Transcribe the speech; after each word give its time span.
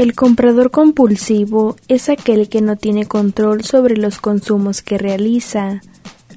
El 0.00 0.14
comprador 0.14 0.70
compulsivo 0.70 1.76
es 1.86 2.08
aquel 2.08 2.48
que 2.48 2.62
no 2.62 2.76
tiene 2.76 3.04
control 3.04 3.64
sobre 3.64 3.98
los 3.98 4.18
consumos 4.18 4.80
que 4.80 4.96
realiza, 4.96 5.82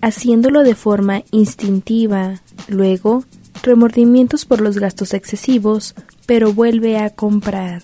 haciéndolo 0.02 0.64
de 0.64 0.76
forma 0.76 1.24
instintiva, 1.32 2.42
luego 2.68 3.24
remordimientos 3.62 4.44
por 4.44 4.60
los 4.60 4.80
gastos 4.80 5.14
excesivos, 5.14 5.96
pero 6.26 6.52
vuelve 6.52 6.98
a 6.98 7.12
comprar. 7.12 7.84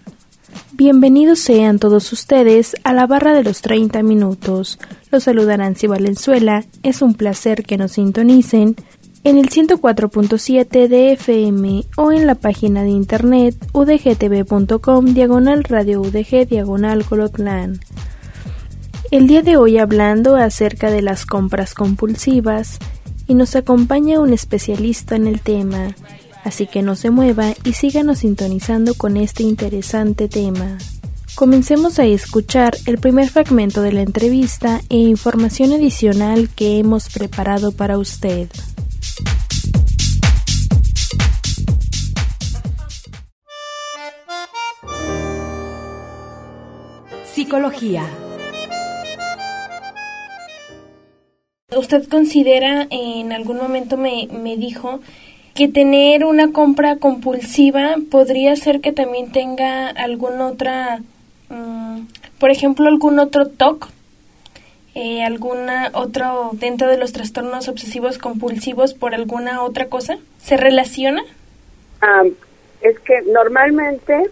Bienvenidos 0.73 1.39
sean 1.39 1.79
todos 1.79 2.11
ustedes 2.11 2.75
a 2.83 2.91
la 2.91 3.07
barra 3.07 3.33
de 3.33 3.45
los 3.45 3.61
30 3.61 4.03
minutos. 4.03 4.79
Los 5.11 5.23
saluda 5.23 5.55
Nancy 5.55 5.87
Valenzuela. 5.87 6.65
Es 6.83 7.01
un 7.01 7.13
placer 7.13 7.63
que 7.63 7.77
nos 7.77 7.93
sintonicen 7.93 8.75
en 9.23 9.37
el 9.37 9.49
104.7 9.49 10.87
de 10.87 11.11
FM 11.13 11.85
o 11.97 12.11
en 12.11 12.25
la 12.25 12.35
página 12.35 12.83
de 12.83 12.89
internet 12.89 13.55
udgtv.com 13.73 15.05
diagonal 15.13 15.63
radio 15.63 16.01
udg 16.01 16.47
diagonal 16.47 17.03
colotlan. 17.05 17.79
El 19.11 19.27
día 19.27 19.41
de 19.41 19.57
hoy 19.57 19.77
hablando 19.77 20.35
acerca 20.35 20.89
de 20.89 21.01
las 21.01 21.25
compras 21.25 21.73
compulsivas 21.73 22.79
y 23.27 23.33
nos 23.33 23.55
acompaña 23.55 24.19
un 24.19 24.33
especialista 24.33 25.15
en 25.15 25.27
el 25.27 25.41
tema, 25.41 25.95
así 26.43 26.67
que 26.67 26.81
no 26.81 26.95
se 26.95 27.09
mueva 27.09 27.53
y 27.63 27.73
síganos 27.73 28.19
sintonizando 28.19 28.93
con 28.93 29.17
este 29.17 29.43
interesante 29.43 30.29
tema. 30.29 30.77
Comencemos 31.35 31.99
a 31.99 32.05
escuchar 32.05 32.75
el 32.85 32.97
primer 32.97 33.29
fragmento 33.29 33.81
de 33.81 33.93
la 33.93 34.01
entrevista 34.01 34.81
e 34.89 34.97
información 34.97 35.71
adicional 35.73 36.49
que 36.49 36.79
hemos 36.79 37.09
preparado 37.09 37.71
para 37.71 37.97
usted. 37.97 38.49
Psicología. 47.49 48.03
¿Usted 51.75 52.07
considera, 52.07 52.85
en 52.91 53.31
algún 53.31 53.57
momento 53.57 53.97
me, 53.97 54.27
me 54.31 54.55
dijo, 54.55 54.99
que 55.55 55.67
tener 55.67 56.25
una 56.25 56.51
compra 56.51 56.97
compulsiva 56.97 57.95
podría 58.11 58.55
ser 58.55 58.81
que 58.81 58.91
también 58.91 59.31
tenga 59.31 59.89
alguna 59.89 60.45
otra, 60.45 60.99
mm, 61.49 62.01
por 62.37 62.51
ejemplo, 62.51 62.87
algún 62.87 63.17
otro 63.17 63.47
TOC, 63.47 63.89
eh, 64.93 65.23
alguna 65.23 65.89
otro 65.95 66.51
dentro 66.53 66.87
de 66.87 66.97
los 66.97 67.13
trastornos 67.13 67.67
obsesivos 67.67 68.19
compulsivos 68.19 68.93
por 68.93 69.15
alguna 69.15 69.63
otra 69.63 69.87
cosa? 69.87 70.19
¿Se 70.37 70.55
relaciona? 70.55 71.23
Ah, 71.99 72.25
es 72.81 72.99
que 72.99 73.23
normalmente 73.23 74.29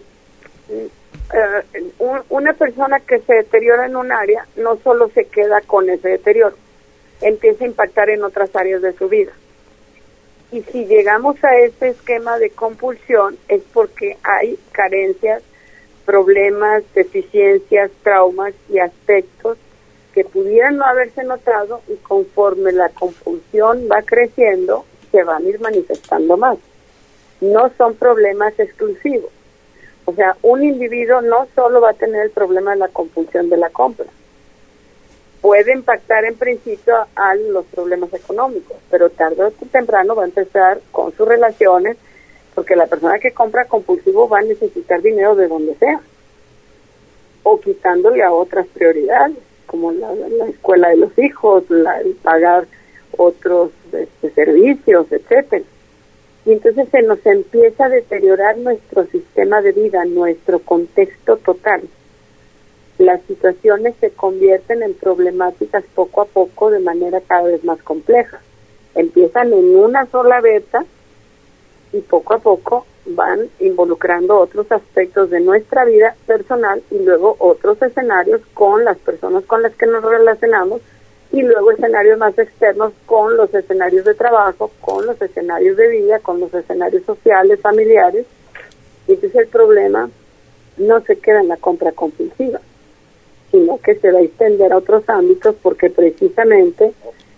eh, 1.34 1.82
un- 1.98 2.22
una 2.30 2.52
persona 2.54 3.00
que 3.00 3.20
se 3.20 3.34
deteriora 3.34 3.86
en 3.86 3.96
un 3.96 4.12
área 4.12 4.46
no 4.56 4.76
solo 4.78 5.08
se 5.10 5.24
queda 5.26 5.60
con 5.62 5.88
ese 5.90 6.08
deterioro, 6.08 6.56
empieza 7.20 7.64
a 7.64 7.68
impactar 7.68 8.10
en 8.10 8.22
otras 8.24 8.54
áreas 8.56 8.82
de 8.82 8.92
su 8.94 9.08
vida. 9.08 9.32
Y 10.50 10.62
si 10.62 10.86
llegamos 10.86 11.42
a 11.44 11.58
este 11.58 11.88
esquema 11.88 12.38
de 12.38 12.50
compulsión 12.50 13.36
es 13.48 13.62
porque 13.72 14.16
hay 14.22 14.58
carencias, 14.72 15.42
problemas, 16.06 16.82
deficiencias, 16.94 17.90
traumas 18.02 18.54
y 18.70 18.78
aspectos 18.78 19.58
que 20.14 20.24
pudieran 20.24 20.78
no 20.78 20.86
haberse 20.86 21.22
notado 21.24 21.82
y 21.88 21.96
conforme 21.96 22.72
la 22.72 22.88
compulsión 22.88 23.88
va 23.92 24.00
creciendo, 24.02 24.86
se 25.12 25.22
van 25.22 25.44
a 25.44 25.48
ir 25.48 25.60
manifestando 25.60 26.38
más. 26.38 26.56
No 27.42 27.70
son 27.76 27.94
problemas 27.94 28.58
exclusivos. 28.58 29.30
O 30.08 30.14
sea, 30.14 30.38
un 30.40 30.64
individuo 30.64 31.20
no 31.20 31.46
solo 31.54 31.82
va 31.82 31.90
a 31.90 31.92
tener 31.92 32.22
el 32.22 32.30
problema 32.30 32.70
de 32.70 32.78
la 32.78 32.88
compulsión 32.88 33.50
de 33.50 33.58
la 33.58 33.68
compra. 33.68 34.06
Puede 35.42 35.74
impactar 35.74 36.24
en 36.24 36.34
principio 36.34 36.94
a 37.14 37.34
los 37.34 37.66
problemas 37.66 38.14
económicos, 38.14 38.78
pero 38.90 39.10
tarde 39.10 39.44
o 39.44 39.50
temprano 39.70 40.14
va 40.14 40.22
a 40.22 40.28
empezar 40.28 40.80
con 40.92 41.12
sus 41.12 41.28
relaciones, 41.28 41.98
porque 42.54 42.74
la 42.74 42.86
persona 42.86 43.18
que 43.18 43.32
compra 43.32 43.66
compulsivo 43.66 44.26
va 44.26 44.38
a 44.38 44.44
necesitar 44.44 45.02
dinero 45.02 45.34
de 45.34 45.46
donde 45.46 45.74
sea, 45.74 46.00
o 47.42 47.60
quitándole 47.60 48.22
a 48.22 48.32
otras 48.32 48.66
prioridades, 48.68 49.36
como 49.66 49.92
la, 49.92 50.10
la 50.14 50.46
escuela 50.46 50.88
de 50.88 50.96
los 50.96 51.18
hijos, 51.18 51.64
la, 51.68 52.00
el 52.00 52.14
pagar 52.14 52.66
otros 53.14 53.72
este, 53.92 54.30
servicios, 54.30 55.12
etcétera 55.12 55.66
y 56.48 56.52
entonces 56.52 56.88
se 56.90 57.02
nos 57.02 57.18
empieza 57.26 57.84
a 57.84 57.88
deteriorar 57.90 58.56
nuestro 58.56 59.04
sistema 59.08 59.60
de 59.60 59.72
vida, 59.72 60.06
nuestro 60.06 60.60
contexto 60.60 61.36
total. 61.36 61.82
Las 62.96 63.20
situaciones 63.24 63.94
se 64.00 64.08
convierten 64.12 64.82
en 64.82 64.94
problemáticas 64.94 65.84
poco 65.94 66.22
a 66.22 66.24
poco 66.24 66.70
de 66.70 66.80
manera 66.80 67.20
cada 67.20 67.42
vez 67.42 67.62
más 67.64 67.82
compleja. 67.82 68.40
Empiezan 68.94 69.52
en 69.52 69.76
una 69.76 70.06
sola 70.06 70.40
beta 70.40 70.86
y 71.92 72.00
poco 72.00 72.32
a 72.32 72.38
poco 72.38 72.86
van 73.04 73.50
involucrando 73.60 74.38
otros 74.38 74.72
aspectos 74.72 75.28
de 75.28 75.40
nuestra 75.40 75.84
vida 75.84 76.16
personal 76.26 76.82
y 76.90 76.98
luego 77.00 77.36
otros 77.40 77.82
escenarios 77.82 78.40
con 78.54 78.86
las 78.86 78.96
personas 78.96 79.44
con 79.44 79.60
las 79.60 79.74
que 79.74 79.86
nos 79.86 80.02
relacionamos 80.02 80.80
y 81.30 81.42
luego 81.42 81.72
escenarios 81.72 82.18
más 82.18 82.38
externos 82.38 82.92
con 83.06 83.36
los 83.36 83.52
escenarios 83.52 84.04
de 84.04 84.14
trabajo, 84.14 84.70
con 84.80 85.06
los 85.06 85.20
escenarios 85.20 85.76
de 85.76 85.88
vida, 85.88 86.20
con 86.20 86.40
los 86.40 86.52
escenarios 86.54 87.04
sociales, 87.04 87.60
familiares. 87.60 88.24
Y 89.06 89.12
entonces 89.12 89.42
el 89.42 89.48
problema 89.48 90.08
no 90.78 91.00
se 91.02 91.16
queda 91.18 91.40
en 91.40 91.48
la 91.48 91.58
compra 91.58 91.92
compulsiva, 91.92 92.60
sino 93.50 93.78
que 93.78 93.96
se 93.96 94.10
va 94.10 94.20
a 94.20 94.22
extender 94.22 94.72
a 94.72 94.78
otros 94.78 95.06
ámbitos 95.08 95.54
porque 95.62 95.90
precisamente 95.90 96.92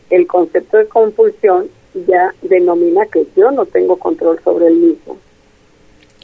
el 0.08 0.26
concepto 0.26 0.76
de 0.76 0.86
compulsión 0.86 1.68
ya 2.06 2.32
denomina 2.42 3.06
que 3.06 3.26
yo 3.36 3.50
no 3.50 3.66
tengo 3.66 3.96
control 3.96 4.38
sobre 4.44 4.68
el 4.68 4.76
mismo. 4.76 5.16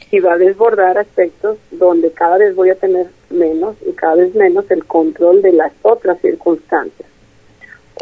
Y 0.09 0.21
va 0.21 0.33
a 0.33 0.37
desbordar 0.37 0.97
aspectos 0.97 1.57
donde 1.71 2.11
cada 2.11 2.37
vez 2.37 2.55
voy 2.55 2.69
a 2.69 2.75
tener 2.75 3.07
menos 3.29 3.75
y 3.85 3.91
cada 3.91 4.15
vez 4.15 4.33
menos 4.35 4.71
el 4.71 4.85
control 4.85 5.41
de 5.41 5.51
las 5.51 5.73
otras 5.81 6.17
circunstancias 6.21 7.07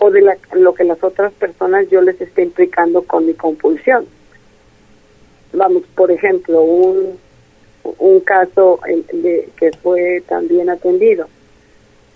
o 0.02 0.12
de 0.12 0.22
la- 0.22 0.38
lo 0.54 0.74
que 0.74 0.84
las 0.84 1.04
otras 1.04 1.32
personas 1.34 1.88
yo 1.90 2.02
les 2.02 2.20
esté 2.20 2.44
implicando 2.44 3.04
con 3.04 3.26
mi 3.26 3.34
compulsión. 3.34 4.06
Vamos, 5.54 5.84
por 5.96 6.12
ejemplo, 6.12 6.62
un, 6.62 7.18
un 8.00 8.20
caso 8.22 8.80
en- 8.88 9.06
de, 9.22 9.50
que 9.58 9.72
fue 9.72 10.22
también 10.28 10.70
atendido. 10.70 11.28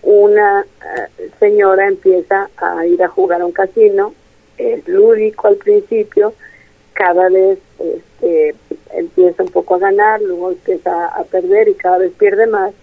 Una 0.02 0.62
eh, 0.64 1.30
señora 1.40 1.88
empieza 1.88 2.50
a 2.58 2.86
ir 2.86 3.02
a 3.04 3.08
jugar 3.08 3.42
a 3.42 3.46
un 3.46 3.52
casino, 3.52 4.14
es 4.58 4.88
lúdico 4.88 5.48
al 5.48 5.56
principio, 5.58 6.34
cada 6.94 7.30
vez 7.30 7.60
este, 7.80 8.56
empieza 8.94 9.44
un 9.44 9.50
poco 9.50 9.76
a 9.76 9.80
ganar, 9.80 10.22
luego 10.22 10.52
empieza 10.52 11.08
a 11.08 11.24
perder 11.24 11.70
y 11.70 11.76
cada 11.76 11.98
vez 12.00 12.12
pierde 12.18 12.48
más, 12.48 12.74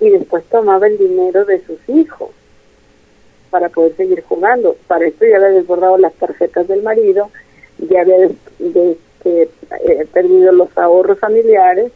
y 0.00 0.10
después 0.10 0.44
tomaba 0.44 0.86
el 0.86 0.96
dinero 0.96 1.44
de 1.44 1.62
sus 1.64 1.78
hijos 1.88 2.30
para 3.50 3.68
poder 3.68 3.96
seguir 3.96 4.22
jugando. 4.22 4.76
Para 4.86 5.06
esto 5.06 5.24
ya 5.26 5.36
había 5.36 5.48
desbordado 5.50 5.98
las 5.98 6.14
tarjetas 6.14 6.68
del 6.68 6.82
marido, 6.82 7.30
ya 7.78 8.02
había 8.02 8.28
eh, 9.24 9.48
perdido 10.12 10.52
los 10.52 10.76
ahorros 10.78 11.18
familiares 11.18 11.92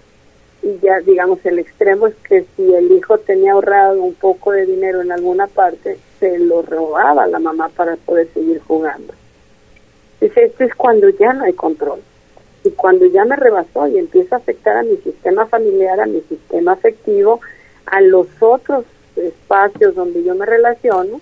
y 0.62 0.78
ya 0.80 1.00
digamos 1.00 1.44
el 1.44 1.58
extremo 1.58 2.06
es 2.06 2.14
que 2.26 2.46
si 2.56 2.74
el 2.74 2.90
hijo 2.92 3.18
tenía 3.18 3.52
ahorrado 3.52 4.02
un 4.02 4.14
poco 4.14 4.52
de 4.52 4.64
dinero 4.64 5.02
en 5.02 5.12
alguna 5.12 5.46
parte, 5.46 5.98
se 6.18 6.38
lo 6.38 6.62
robaba 6.62 7.26
la 7.26 7.38
mamá 7.38 7.68
para 7.68 7.96
poder 7.96 8.28
seguir 8.32 8.60
jugando. 8.60 9.12
Dice, 10.20 10.44
esto 10.44 10.64
es 10.64 10.74
cuando 10.74 11.10
ya 11.10 11.34
no 11.34 11.44
hay 11.44 11.52
control. 11.52 12.00
Y 12.64 12.70
cuando 12.70 13.04
ya 13.04 13.26
me 13.26 13.36
rebasó 13.36 13.86
y 13.88 13.98
empieza 13.98 14.36
a 14.36 14.38
afectar 14.38 14.78
a 14.78 14.82
mi 14.82 14.96
sistema 14.96 15.44
familiar, 15.44 16.00
a 16.00 16.06
mi 16.06 16.22
sistema 16.22 16.72
afectivo, 16.72 17.40
a 17.84 18.00
los 18.00 18.26
otros 18.40 18.86
espacios 19.16 19.94
donde 19.94 20.24
yo 20.24 20.34
me 20.34 20.46
relaciono, 20.46 21.20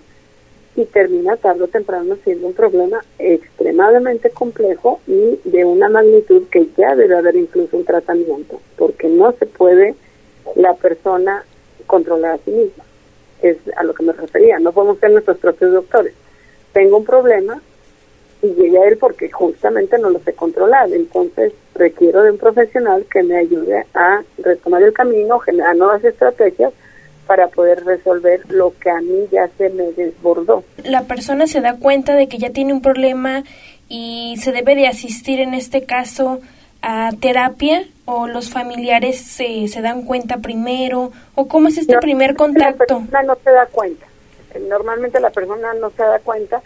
y 0.75 0.85
termina 0.85 1.37
tarde 1.37 1.63
o 1.63 1.67
temprano 1.67 2.17
siendo 2.23 2.47
un 2.47 2.53
problema 2.53 3.03
extremadamente 3.19 4.29
complejo 4.31 4.99
y 5.07 5.39
de 5.43 5.65
una 5.65 5.89
magnitud 5.89 6.43
que 6.49 6.67
ya 6.77 6.95
debe 6.95 7.15
haber 7.15 7.35
incluso 7.35 7.77
un 7.77 7.85
tratamiento, 7.85 8.59
porque 8.77 9.07
no 9.07 9.31
se 9.33 9.45
puede 9.45 9.95
la 10.55 10.73
persona 10.73 11.45
controlar 11.85 12.35
a 12.35 12.37
sí 12.39 12.51
misma. 12.51 12.83
Es 13.41 13.57
a 13.75 13.83
lo 13.83 13.93
que 13.93 14.03
me 14.03 14.13
refería. 14.13 14.59
No 14.59 14.71
podemos 14.71 14.99
ser 14.99 15.11
nuestros 15.11 15.37
propios 15.37 15.73
doctores. 15.73 16.13
Tengo 16.71 16.97
un 16.97 17.05
problema 17.05 17.61
y 18.41 18.47
llegué 18.47 18.79
a 18.79 18.87
él 18.87 18.97
porque 18.97 19.29
justamente 19.29 19.97
no 19.99 20.09
lo 20.09 20.19
sé 20.19 20.33
controlar. 20.33 20.91
Entonces 20.91 21.53
requiero 21.75 22.23
de 22.23 22.31
un 22.31 22.37
profesional 22.37 23.05
que 23.11 23.21
me 23.23 23.37
ayude 23.37 23.85
a 23.93 24.23
retomar 24.37 24.81
el 24.81 24.93
camino, 24.93 25.39
generar 25.39 25.75
nuevas 25.75 26.03
estrategias 26.03 26.73
para 27.27 27.47
poder 27.47 27.83
resolver 27.85 28.41
lo 28.49 28.73
que 28.79 28.89
a 28.89 28.99
mí 29.01 29.27
ya 29.31 29.47
se 29.57 29.69
me 29.69 29.91
desbordó. 29.91 30.63
La 30.83 31.03
persona 31.03 31.47
se 31.47 31.61
da 31.61 31.77
cuenta 31.77 32.15
de 32.15 32.27
que 32.27 32.37
ya 32.37 32.51
tiene 32.51 32.73
un 32.73 32.81
problema 32.81 33.43
y 33.89 34.35
se 34.41 34.51
debe 34.51 34.75
de 34.75 34.87
asistir 34.87 35.39
en 35.39 35.53
este 35.53 35.85
caso 35.85 36.39
a 36.81 37.11
terapia 37.19 37.85
o 38.05 38.27
los 38.27 38.49
familiares 38.49 39.21
se, 39.21 39.67
se 39.67 39.81
dan 39.81 40.03
cuenta 40.03 40.37
primero 40.37 41.11
o 41.35 41.47
cómo 41.47 41.69
es 41.69 41.77
este 41.77 41.97
primer 41.99 42.35
contacto? 42.35 42.95
La 42.95 42.99
persona 42.99 43.23
no 43.23 43.37
se 43.43 43.51
da 43.51 43.65
cuenta. 43.67 44.05
Normalmente 44.69 45.19
la 45.19 45.29
persona 45.29 45.73
no 45.73 45.89
se 45.91 46.03
da 46.03 46.19
cuenta 46.19 46.61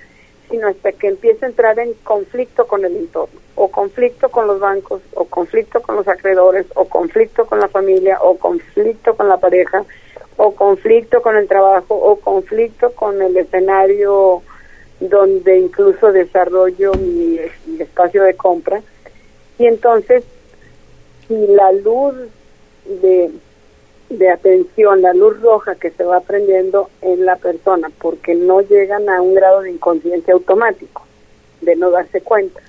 sino 0.50 0.68
hasta 0.68 0.92
que 0.94 1.08
empieza 1.08 1.46
a 1.46 1.50
entrar 1.50 1.78
en 1.80 1.94
conflicto 2.04 2.68
con 2.68 2.86
el 2.86 2.96
entorno, 2.96 3.40
o 3.56 3.70
conflicto 3.70 4.30
con 4.30 4.48
los 4.48 4.60
bancos, 4.60 5.02
o 5.14 5.26
conflicto 5.26 5.82
con 5.82 5.96
los 5.96 6.08
acreedores, 6.08 6.66
o 6.76 6.86
conflicto 6.86 7.46
con 7.46 7.60
la 7.60 7.68
familia, 7.68 8.18
o 8.22 8.38
conflicto 8.38 9.16
con 9.16 9.28
la 9.28 9.38
pareja, 9.38 9.84
o 10.38 10.52
conflicto 10.54 11.22
con 11.22 11.36
el 11.36 11.48
trabajo, 11.48 11.96
o 11.96 12.18
conflicto 12.18 12.92
con 12.92 13.22
el 13.22 13.36
escenario 13.36 14.44
donde 15.00 15.60
incluso 15.60 16.12
desarrollo 16.12 16.94
mi, 16.94 17.40
espacio 17.80 18.24
de 18.24 18.36
compra. 18.36 18.82
Y 19.60 19.66
entonces, 19.66 20.24
si 21.28 21.48
la 21.48 21.72
luz 21.72 22.16
de, 22.86 23.32
de 24.10 24.30
atención, 24.30 25.02
la 25.02 25.14
luz 25.14 25.42
roja 25.42 25.76
que 25.76 25.92
se 25.92 26.04
va 26.04 26.22
prendiendo 26.22 26.90
en 27.02 27.26
la 27.26 27.36
persona, 27.36 27.92
porque 28.00 28.36
no 28.36 28.62
llegan 28.62 29.10
a 29.10 29.22
un 29.22 29.34
grado 29.34 29.62
de 29.62 29.72
inconsciencia 29.72 30.34
automático, 30.34 31.04
de 31.62 31.76
no 31.76 31.90
darse 31.90 32.22
cuenta. 32.22 32.62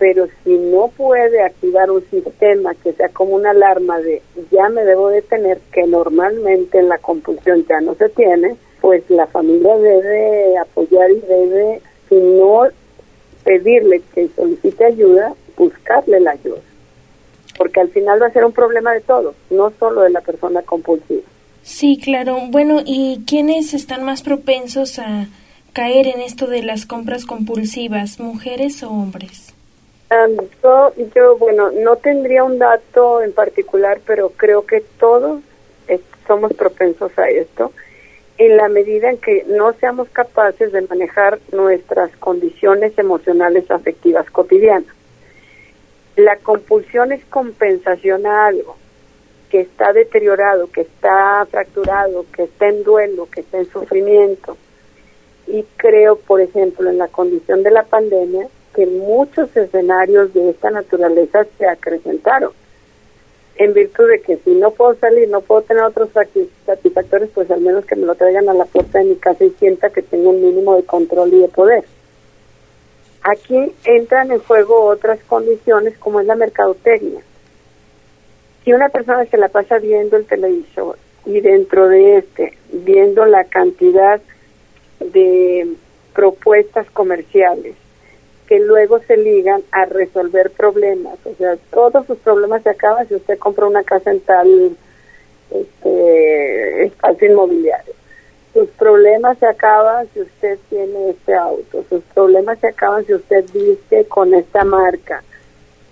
Pero 0.00 0.26
si 0.42 0.56
no 0.56 0.88
puede 0.88 1.42
activar 1.42 1.90
un 1.90 2.02
sistema 2.10 2.74
que 2.82 2.94
sea 2.94 3.10
como 3.10 3.36
una 3.36 3.50
alarma 3.50 4.00
de 4.00 4.22
ya 4.50 4.68
me 4.70 4.82
debo 4.82 5.10
detener, 5.10 5.60
que 5.72 5.86
normalmente 5.86 6.78
en 6.78 6.88
la 6.88 6.98
compulsión 6.98 7.64
ya 7.68 7.80
no 7.82 7.94
se 7.94 8.08
tiene, 8.08 8.56
pues 8.80 9.02
la 9.10 9.26
familia 9.26 9.76
debe 9.76 10.56
apoyar 10.56 11.10
y 11.10 11.20
debe, 11.20 11.82
si 12.08 12.14
no 12.14 12.62
pedirle 13.44 14.00
que 14.14 14.28
solicite 14.34 14.86
ayuda, 14.86 15.34
buscarle 15.56 16.18
la 16.20 16.30
ayuda. 16.30 16.60
Porque 17.58 17.80
al 17.80 17.90
final 17.90 18.22
va 18.22 18.28
a 18.28 18.32
ser 18.32 18.46
un 18.46 18.52
problema 18.52 18.92
de 18.94 19.02
todos, 19.02 19.34
no 19.50 19.70
solo 19.78 20.00
de 20.00 20.10
la 20.10 20.22
persona 20.22 20.62
compulsiva. 20.62 21.22
Sí, 21.62 22.00
claro. 22.02 22.38
Bueno, 22.48 22.80
¿y 22.86 23.22
quiénes 23.26 23.74
están 23.74 24.02
más 24.02 24.22
propensos 24.22 24.98
a 24.98 25.28
caer 25.74 26.06
en 26.06 26.22
esto 26.22 26.46
de 26.46 26.62
las 26.62 26.86
compras 26.86 27.26
compulsivas, 27.26 28.18
mujeres 28.18 28.82
o 28.82 28.88
hombres? 28.88 29.49
Um, 30.10 30.48
yo, 30.62 30.92
yo, 31.14 31.36
bueno, 31.38 31.70
no 31.70 31.96
tendría 31.96 32.42
un 32.42 32.58
dato 32.58 33.22
en 33.22 33.32
particular, 33.32 34.00
pero 34.04 34.30
creo 34.30 34.66
que 34.66 34.80
todos 34.98 35.40
somos 36.26 36.52
propensos 36.52 37.10
a 37.18 37.28
esto 37.28 37.72
en 38.38 38.56
la 38.56 38.68
medida 38.68 39.10
en 39.10 39.18
que 39.18 39.44
no 39.48 39.72
seamos 39.74 40.08
capaces 40.10 40.72
de 40.72 40.82
manejar 40.82 41.40
nuestras 41.52 42.10
condiciones 42.18 42.96
emocionales 42.96 43.70
afectivas 43.70 44.30
cotidianas. 44.30 44.94
La 46.16 46.36
compulsión 46.36 47.12
es 47.12 47.24
compensación 47.26 48.26
a 48.26 48.46
algo 48.46 48.76
que 49.50 49.60
está 49.60 49.92
deteriorado, 49.92 50.70
que 50.70 50.82
está 50.82 51.44
fracturado, 51.50 52.24
que 52.32 52.44
está 52.44 52.68
en 52.68 52.84
duelo, 52.84 53.28
que 53.30 53.40
está 53.40 53.58
en 53.58 53.70
sufrimiento. 53.70 54.56
Y 55.46 55.64
creo, 55.76 56.16
por 56.16 56.40
ejemplo, 56.40 56.88
en 56.88 56.98
la 56.98 57.08
condición 57.08 57.62
de 57.62 57.72
la 57.72 57.82
pandemia, 57.82 58.46
que 58.80 58.86
muchos 58.86 59.54
escenarios 59.54 60.32
de 60.32 60.48
esta 60.48 60.70
naturaleza 60.70 61.46
se 61.58 61.68
acrecentaron 61.68 62.50
en 63.56 63.74
virtud 63.74 64.08
de 64.08 64.22
que 64.22 64.38
si 64.38 64.54
no 64.54 64.70
puedo 64.70 64.94
salir, 64.94 65.28
no 65.28 65.42
puedo 65.42 65.60
tener 65.60 65.82
otros 65.82 66.08
satisfactores, 66.64 67.28
pues 67.34 67.50
al 67.50 67.60
menos 67.60 67.84
que 67.84 67.94
me 67.94 68.06
lo 68.06 68.14
traigan 68.14 68.48
a 68.48 68.54
la 68.54 68.64
puerta 68.64 69.00
de 69.00 69.04
mi 69.04 69.16
casa 69.16 69.44
y 69.44 69.50
sienta 69.58 69.90
que 69.90 70.00
tengo 70.00 70.30
un 70.30 70.40
mínimo 70.40 70.76
de 70.76 70.84
control 70.84 71.30
y 71.34 71.40
de 71.40 71.48
poder. 71.48 71.84
Aquí 73.22 73.70
entran 73.84 74.30
en 74.30 74.38
juego 74.38 74.86
otras 74.86 75.22
condiciones 75.24 75.98
como 75.98 76.22
es 76.22 76.26
la 76.26 76.36
mercadotecnia. 76.36 77.20
Si 78.64 78.72
una 78.72 78.88
persona 78.88 79.26
se 79.26 79.36
la 79.36 79.48
pasa 79.48 79.76
viendo 79.76 80.16
el 80.16 80.24
televisor 80.24 80.96
y 81.26 81.42
dentro 81.42 81.86
de 81.86 82.16
este, 82.16 82.56
viendo 82.72 83.26
la 83.26 83.44
cantidad 83.44 84.22
de 85.00 85.68
propuestas 86.14 86.90
comerciales 86.92 87.74
que 88.50 88.58
luego 88.58 88.98
se 89.06 89.16
ligan 89.16 89.62
a 89.70 89.84
resolver 89.84 90.50
problemas. 90.50 91.16
O 91.24 91.32
sea, 91.36 91.56
todos 91.70 92.04
sus 92.08 92.18
problemas 92.18 92.64
se 92.64 92.70
acaban 92.70 93.06
si 93.06 93.14
usted 93.14 93.38
compra 93.38 93.68
una 93.68 93.84
casa 93.84 94.10
en 94.10 94.18
tal 94.18 94.76
este, 95.52 96.86
espacio 96.86 97.30
inmobiliario. 97.30 97.94
Sus 98.52 98.68
problemas 98.70 99.38
se 99.38 99.46
acaban 99.46 100.08
si 100.12 100.22
usted 100.22 100.58
tiene 100.68 101.10
este 101.10 101.32
auto. 101.32 101.84
Sus 101.88 102.02
problemas 102.12 102.58
se 102.58 102.66
acaban 102.66 103.06
si 103.06 103.14
usted 103.14 103.44
viste 103.54 104.04
con 104.06 104.34
esta 104.34 104.64
marca. 104.64 105.22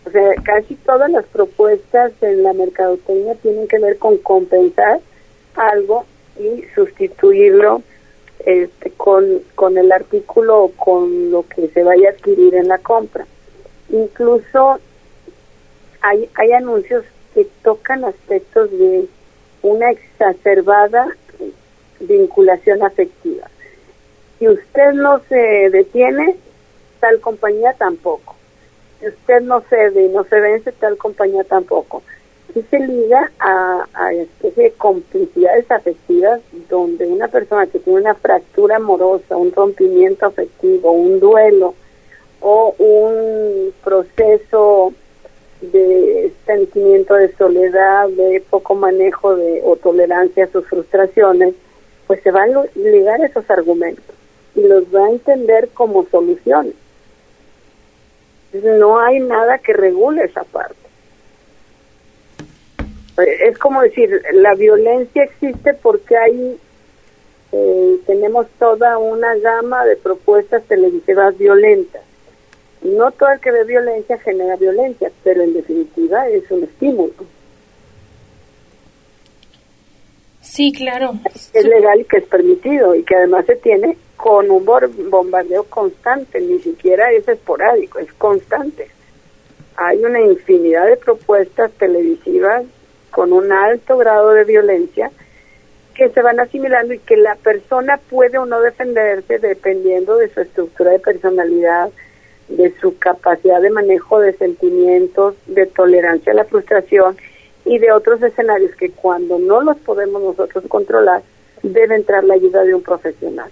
O 0.05 0.11
sea, 0.11 0.35
casi 0.43 0.75
todas 0.75 1.09
las 1.13 1.27
propuestas 1.27 2.11
en 2.23 2.43
la 2.43 2.55
mercadotecnia 2.55 3.37
tienen 3.37 3.69
que 3.69 3.79
ver 3.79 3.99
con 3.99 4.19
compensar 4.19 4.99
algo 5.55 6.07
y 6.37 6.65
sustituirlo 6.75 7.83
este, 8.45 8.91
con, 8.93 9.43
con 9.55 9.79
el 9.79 9.91
artículo 9.93 10.65
o 10.65 10.73
con 10.73 11.31
lo 11.31 11.47
que 11.49 11.69
se 11.69 11.83
vaya 11.83 12.09
a 12.09 12.13
adquirir 12.13 12.55
en 12.55 12.69
la 12.69 12.79
compra. 12.79 13.27
Incluso 13.91 14.79
hay, 16.01 16.29
hay 16.35 16.53
anuncios 16.53 17.05
que 17.35 17.47
tocan 17.63 18.05
aspectos 18.05 18.71
de 18.71 19.07
una 19.63 19.91
exacerbada 19.91 21.09
vinculación 22.01 22.83
afectiva. 22.83 23.49
Si 24.39 24.49
usted 24.49 24.93
no 24.93 25.21
se 25.29 25.71
detiene, 25.71 26.37
tal 27.01 27.21
compañía 27.21 27.73
tampoco. 27.75 28.37
Si 29.01 29.09
usted 29.09 29.41
no 29.43 29.61
cede 29.63 30.05
y 30.05 30.09
no 30.09 30.25
se 30.25 30.41
vence, 30.41 30.73
tal 30.73 30.97
compañía 30.97 31.45
tampoco 31.45 32.03
y 32.55 32.63
se 32.63 32.79
liga 32.79 33.31
a, 33.39 33.87
a 33.93 34.13
especie 34.13 34.65
de 34.65 34.73
complicidades 34.73 35.71
afectivas 35.71 36.41
donde 36.69 37.07
una 37.07 37.29
persona 37.29 37.67
que 37.67 37.79
tiene 37.79 38.01
una 38.01 38.15
fractura 38.15 38.77
amorosa, 38.77 39.37
un 39.37 39.53
rompimiento 39.53 40.27
afectivo, 40.27 40.93
un 40.93 41.21
duelo 41.21 41.75
o 42.41 42.75
un 42.79 43.73
proceso 43.85 44.93
de 45.61 46.33
sentimiento 46.47 47.15
de 47.15 47.35
soledad, 47.37 48.09
de 48.09 48.43
poco 48.49 48.75
manejo 48.75 49.37
de 49.37 49.61
o 49.65 49.77
tolerancia 49.77 50.45
a 50.45 50.49
sus 50.49 50.67
frustraciones, 50.67 51.55
pues 52.07 52.23
se 52.23 52.31
van 52.31 52.57
a 52.57 52.65
ligar 52.75 53.21
esos 53.21 53.49
argumentos 53.51 54.15
y 54.55 54.63
los 54.63 54.85
va 54.95 55.07
a 55.07 55.11
entender 55.11 55.69
como 55.75 56.07
soluciones. 56.07 56.75
No 58.53 58.99
hay 58.99 59.21
nada 59.21 59.59
que 59.59 59.75
regule 59.75 60.25
esa 60.25 60.45
parte 60.45 60.88
es 63.23 63.59
como 63.59 63.83
decir, 63.83 64.23
la 64.33 64.55
violencia 64.55 65.25
existe 65.25 65.75
porque 65.75 66.17
hay, 66.17 66.59
eh, 67.53 67.97
tenemos 68.07 68.47
toda 68.59 68.99
una 68.99 69.35
gama 69.37 69.85
de 69.85 69.97
propuestas 69.97 70.63
televisivas 70.65 71.37
violentas. 71.37 72.03
No 72.83 73.11
todo 73.11 73.31
el 73.31 73.41
que 73.41 73.51
ve 73.51 73.65
violencia 73.65 74.19
genera 74.19 74.57
violencia, 74.57 75.11
pero 75.25 75.43
en 75.43 75.55
definitiva 75.55 76.29
es 76.29 76.49
un 76.51 76.65
estímulo. 76.65 77.15
Sí, 80.41 80.73
claro. 80.73 81.13
Es 81.53 81.65
legal 81.65 82.01
y 82.01 82.05
que 82.05 82.19
es 82.19 82.27
permitido 82.27 82.95
y 82.95 83.03
que 83.03 83.17
además 83.17 83.47
se 83.47 83.57
tiene 83.57 83.99
con 84.17 84.51
un 84.51 84.65
bombardeo 84.65 85.65
constante, 85.65 86.41
ni 86.41 86.59
siquiera 86.61 87.11
es 87.13 87.29
esporádico, 87.29 87.99
es 87.99 88.13
constante. 88.15 88.89
Hay 89.77 90.05
una 90.05 90.21
infinidad 90.21 90.87
de 90.87 90.97
propuestas 90.97 91.71
televisivas 91.73 92.65
con 93.11 93.33
un 93.33 93.53
alto 93.53 93.97
grado 93.97 94.31
de 94.33 94.45
violencia 94.45 95.11
que 95.95 96.11
se 96.11 96.23
van 96.23 96.39
asimilando 96.39 96.95
y 96.95 96.99
que 97.01 97.17
la 97.17 97.35
persona 97.35 97.99
puede 98.09 98.39
o 98.39 98.47
no 98.47 98.61
defenderse 98.61 99.39
dependiendo 99.39 100.17
de 100.17 100.33
su 100.33 100.41
estructura 100.41 100.93
de 100.93 101.01
personalidad, 101.01 101.91
de 102.49 102.73
su 102.81 102.97
capacidad 102.99 103.61
de 103.61 103.71
manejo 103.71 104.21
de 104.21 104.33
sentimientos, 104.35 105.35
de 105.47 105.67
tolerancia 105.67 106.33
a 106.33 106.37
la 106.37 106.45
frustración 106.45 107.17
y 107.65 107.79
de 107.79 107.93
otros 107.93 108.23
escenarios 108.23 108.75
que 108.77 108.91
cuando 108.91 109.39
no 109.39 109.61
los 109.61 109.77
podemos 109.79 110.23
nosotros 110.23 110.65
controlar, 110.69 111.23
debe 111.63 111.97
entrar 111.97 112.25
la 112.25 112.35
ayuda 112.35 112.63
de 112.63 112.75
un 112.75 112.83
profesional. 112.83 113.51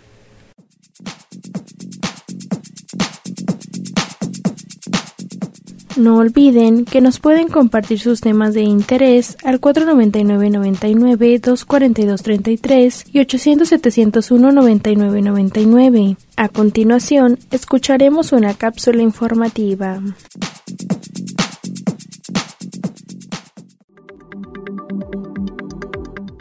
No 5.97 6.19
olviden 6.19 6.85
que 6.85 7.00
nos 7.00 7.19
pueden 7.21 7.49
compartir 7.49 7.99
sus 7.99 8.21
temas 8.21 8.53
de 8.53 8.61
interés 8.61 9.38
al 9.43 9.62
499-99, 9.62 11.41
242-33 11.41 13.07
y 13.12 13.21
800-701-9999. 13.21 16.19
A 16.37 16.50
continuación, 16.50 17.38
escucharemos 17.50 18.33
una 18.33 18.53
cápsula 18.53 19.00
informativa. 19.03 20.03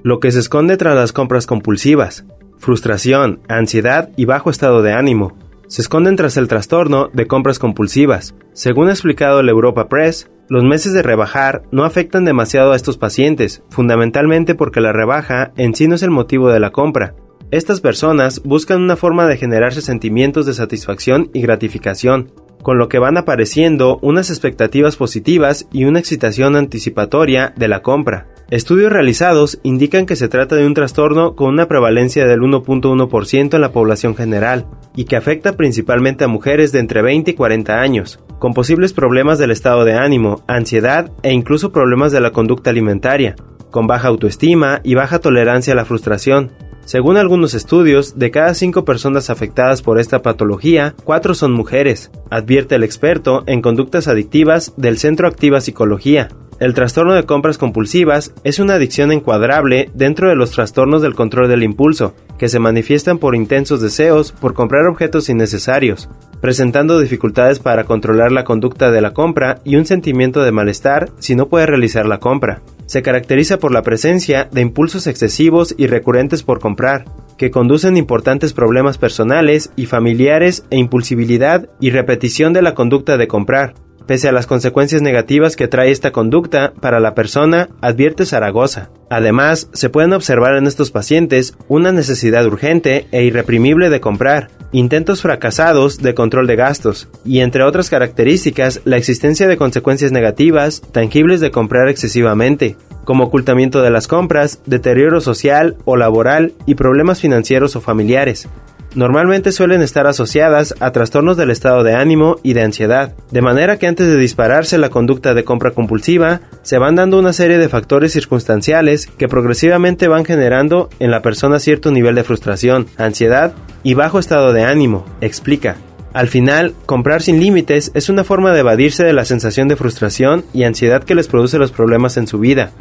Lo 0.03 0.19
que 0.19 0.33
se 0.33 0.39
esconde 0.39 0.75
tras 0.75 0.95
las 0.95 1.13
compras 1.13 1.47
compulsivas, 1.47 2.25
frustración, 2.57 3.39
ansiedad 3.47 4.09
y 4.17 4.25
bajo 4.25 4.49
estado 4.49 4.81
de 4.81 4.91
ánimo 4.91 5.44
se 5.67 5.81
esconden 5.81 6.15
tras 6.15 6.37
el 6.37 6.47
trastorno 6.47 7.09
de 7.13 7.27
compras 7.27 7.59
compulsivas. 7.59 8.35
Según 8.53 8.89
ha 8.89 8.91
explicado 8.91 9.39
el 9.39 9.49
Europa 9.49 9.87
Press, 9.89 10.29
los 10.47 10.63
meses 10.63 10.93
de 10.93 11.01
rebajar 11.01 11.63
no 11.71 11.85
afectan 11.85 12.23
demasiado 12.23 12.71
a 12.71 12.75
estos 12.75 12.97
pacientes, 12.97 13.63
fundamentalmente 13.69 14.53
porque 14.55 14.81
la 14.81 14.93
rebaja 14.93 15.51
en 15.57 15.73
sí 15.73 15.87
no 15.87 15.95
es 15.95 16.03
el 16.03 16.11
motivo 16.11 16.49
de 16.49 16.59
la 16.59 16.71
compra. 16.71 17.15
Estas 17.51 17.81
personas 17.81 18.41
buscan 18.43 18.81
una 18.81 18.95
forma 18.95 19.27
de 19.27 19.37
generarse 19.37 19.81
sentimientos 19.81 20.45
de 20.45 20.53
satisfacción 20.53 21.29
y 21.33 21.41
gratificación, 21.41 22.31
con 22.61 22.77
lo 22.77 22.89
que 22.89 22.99
van 22.99 23.17
apareciendo 23.17 23.99
unas 24.01 24.29
expectativas 24.29 24.97
positivas 24.97 25.67
y 25.71 25.85
una 25.85 25.99
excitación 25.99 26.55
anticipatoria 26.55 27.53
de 27.55 27.67
la 27.67 27.81
compra. 27.81 28.27
Estudios 28.51 28.91
realizados 28.91 29.59
indican 29.63 30.05
que 30.05 30.15
se 30.15 30.27
trata 30.27 30.55
de 30.55 30.67
un 30.67 30.75
trastorno 30.75 31.35
con 31.35 31.49
una 31.49 31.67
prevalencia 31.67 32.27
del 32.27 32.41
1.1% 32.41 33.55
en 33.55 33.61
la 33.61 33.71
población 33.71 34.15
general 34.15 34.67
y 34.95 35.05
que 35.05 35.15
afecta 35.15 35.53
principalmente 35.53 36.23
a 36.23 36.27
mujeres 36.27 36.71
de 36.71 36.77
entre 36.77 37.01
20 37.01 37.31
y 37.31 37.33
40 37.33 37.81
años, 37.81 38.19
con 38.37 38.53
posibles 38.53 38.93
problemas 38.93 39.39
del 39.39 39.49
estado 39.49 39.83
de 39.83 39.93
ánimo, 39.93 40.43
ansiedad 40.47 41.11
e 41.23 41.33
incluso 41.33 41.71
problemas 41.71 42.11
de 42.11 42.21
la 42.21 42.29
conducta 42.29 42.69
alimentaria, 42.69 43.35
con 43.71 43.87
baja 43.87 44.09
autoestima 44.09 44.79
y 44.83 44.93
baja 44.93 45.17
tolerancia 45.17 45.73
a 45.73 45.75
la 45.75 45.85
frustración. 45.85 46.51
Según 46.85 47.17
algunos 47.17 47.55
estudios, 47.55 48.19
de 48.19 48.29
cada 48.29 48.53
cinco 48.53 48.85
personas 48.85 49.31
afectadas 49.31 49.81
por 49.81 49.99
esta 49.99 50.21
patología, 50.21 50.93
cuatro 51.03 51.33
son 51.33 51.51
mujeres, 51.51 52.11
advierte 52.29 52.75
el 52.75 52.83
experto 52.83 53.43
en 53.47 53.63
conductas 53.63 54.07
adictivas 54.07 54.71
del 54.77 54.99
Centro 54.99 55.27
Activa 55.27 55.61
Psicología, 55.61 56.27
el 56.59 56.73
trastorno 56.73 57.13
de 57.13 57.23
compras 57.23 57.57
compulsivas 57.57 58.33
es 58.45 58.59
una 58.59 58.75
adicción 58.75 59.11
encuadrable 59.11 59.89
dentro 59.93 60.29
de 60.29 60.35
los 60.35 60.51
trastornos 60.51 61.01
del 61.01 61.13
control 61.13 61.49
del 61.49 61.63
impulso, 61.63 62.15
que 62.37 62.47
se 62.47 62.59
manifiestan 62.59 63.17
por 63.17 63.35
intensos 63.35 63.81
deseos 63.81 64.31
por 64.31 64.53
comprar 64.53 64.87
objetos 64.87 65.27
innecesarios, 65.27 66.09
presentando 66.39 66.99
dificultades 66.99 67.59
para 67.59 67.83
controlar 67.83 68.31
la 68.31 68.45
conducta 68.45 68.89
de 68.89 69.01
la 69.01 69.11
compra 69.11 69.59
y 69.65 69.75
un 69.75 69.85
sentimiento 69.85 70.43
de 70.43 70.53
malestar 70.53 71.09
si 71.19 71.35
no 71.35 71.49
puede 71.49 71.65
realizar 71.65 72.05
la 72.05 72.19
compra. 72.19 72.61
Se 72.85 73.01
caracteriza 73.01 73.57
por 73.57 73.73
la 73.73 73.81
presencia 73.81 74.47
de 74.49 74.61
impulsos 74.61 75.07
excesivos 75.07 75.75
y 75.77 75.87
recurrentes 75.87 76.43
por 76.43 76.59
comprar, 76.59 77.03
que 77.37 77.51
conducen 77.51 77.97
importantes 77.97 78.53
problemas 78.53 78.97
personales 78.97 79.71
y 79.75 79.87
familiares 79.87 80.63
e 80.69 80.77
impulsibilidad 80.77 81.67
y 81.81 81.89
repetición 81.89 82.53
de 82.53 82.61
la 82.61 82.75
conducta 82.75 83.17
de 83.17 83.27
comprar, 83.27 83.73
Pese 84.07 84.29
a 84.29 84.31
las 84.31 84.45
consecuencias 84.45 85.01
negativas 85.01 85.55
que 85.55 85.67
trae 85.67 85.89
esta 85.89 86.11
conducta 86.11 86.73
para 86.79 86.99
la 86.99 87.15
persona, 87.15 87.69
advierte 87.81 88.25
Zaragoza. 88.25 88.89
Además, 89.09 89.67
se 89.73 89.89
pueden 89.89 90.13
observar 90.13 90.55
en 90.55 90.67
estos 90.67 90.91
pacientes 90.91 91.55
una 91.67 91.91
necesidad 91.91 92.45
urgente 92.45 93.07
e 93.11 93.23
irreprimible 93.23 93.89
de 93.89 94.01
comprar, 94.01 94.49
intentos 94.71 95.21
fracasados 95.21 95.97
de 95.97 96.13
control 96.13 96.45
de 96.45 96.55
gastos, 96.55 97.07
y 97.23 97.39
entre 97.39 97.63
otras 97.63 97.89
características, 97.89 98.81
la 98.85 98.97
existencia 98.97 99.47
de 99.47 99.57
consecuencias 99.57 100.11
negativas 100.11 100.81
tangibles 100.91 101.39
de 101.39 101.49
comprar 101.49 101.89
excesivamente, 101.89 102.77
como 103.05 103.23
ocultamiento 103.25 103.81
de 103.81 103.91
las 103.91 104.07
compras, 104.07 104.59
deterioro 104.65 105.21
social 105.21 105.77
o 105.85 105.95
laboral 105.95 106.53
y 106.65 106.75
problemas 106.75 107.21
financieros 107.21 107.75
o 107.75 107.81
familiares 107.81 108.47
normalmente 108.95 109.51
suelen 109.51 109.81
estar 109.81 110.07
asociadas 110.07 110.73
a 110.79 110.91
trastornos 110.91 111.37
del 111.37 111.51
estado 111.51 111.83
de 111.83 111.93
ánimo 111.93 112.37
y 112.43 112.53
de 112.53 112.63
ansiedad, 112.63 113.13
de 113.31 113.41
manera 113.41 113.77
que 113.77 113.87
antes 113.87 114.07
de 114.07 114.17
dispararse 114.17 114.77
la 114.77 114.89
conducta 114.89 115.33
de 115.33 115.43
compra 115.43 115.71
compulsiva, 115.71 116.41
se 116.63 116.77
van 116.77 116.95
dando 116.95 117.19
una 117.19 117.33
serie 117.33 117.57
de 117.57 117.69
factores 117.69 118.13
circunstanciales 118.13 119.07
que 119.07 119.27
progresivamente 119.27 120.07
van 120.07 120.25
generando 120.25 120.89
en 120.99 121.11
la 121.11 121.21
persona 121.21 121.59
cierto 121.59 121.91
nivel 121.91 122.15
de 122.15 122.23
frustración, 122.23 122.87
ansiedad 122.97 123.53
y 123.83 123.93
bajo 123.93 124.19
estado 124.19 124.53
de 124.53 124.63
ánimo, 124.63 125.05
explica. 125.21 125.75
Al 126.13 126.29
final, 126.29 126.73
comprar 126.85 127.21
sin 127.21 127.41
límites 127.41 127.91
es 127.93 128.07
una 128.07 128.23
forma 128.23 128.53
de 128.53 128.61
evadirse 128.61 129.03
de 129.03 129.11
la 129.11 129.25
sensación 129.25 129.67
de 129.67 129.75
frustración 129.75 130.45
y 130.53 130.63
ansiedad 130.63 131.03
que 131.03 131.13
les 131.13 131.27
produce 131.27 131.57
los 131.57 131.73
problemas 131.73 132.15
en 132.15 132.25
su 132.25 132.39
vida, 132.39 132.71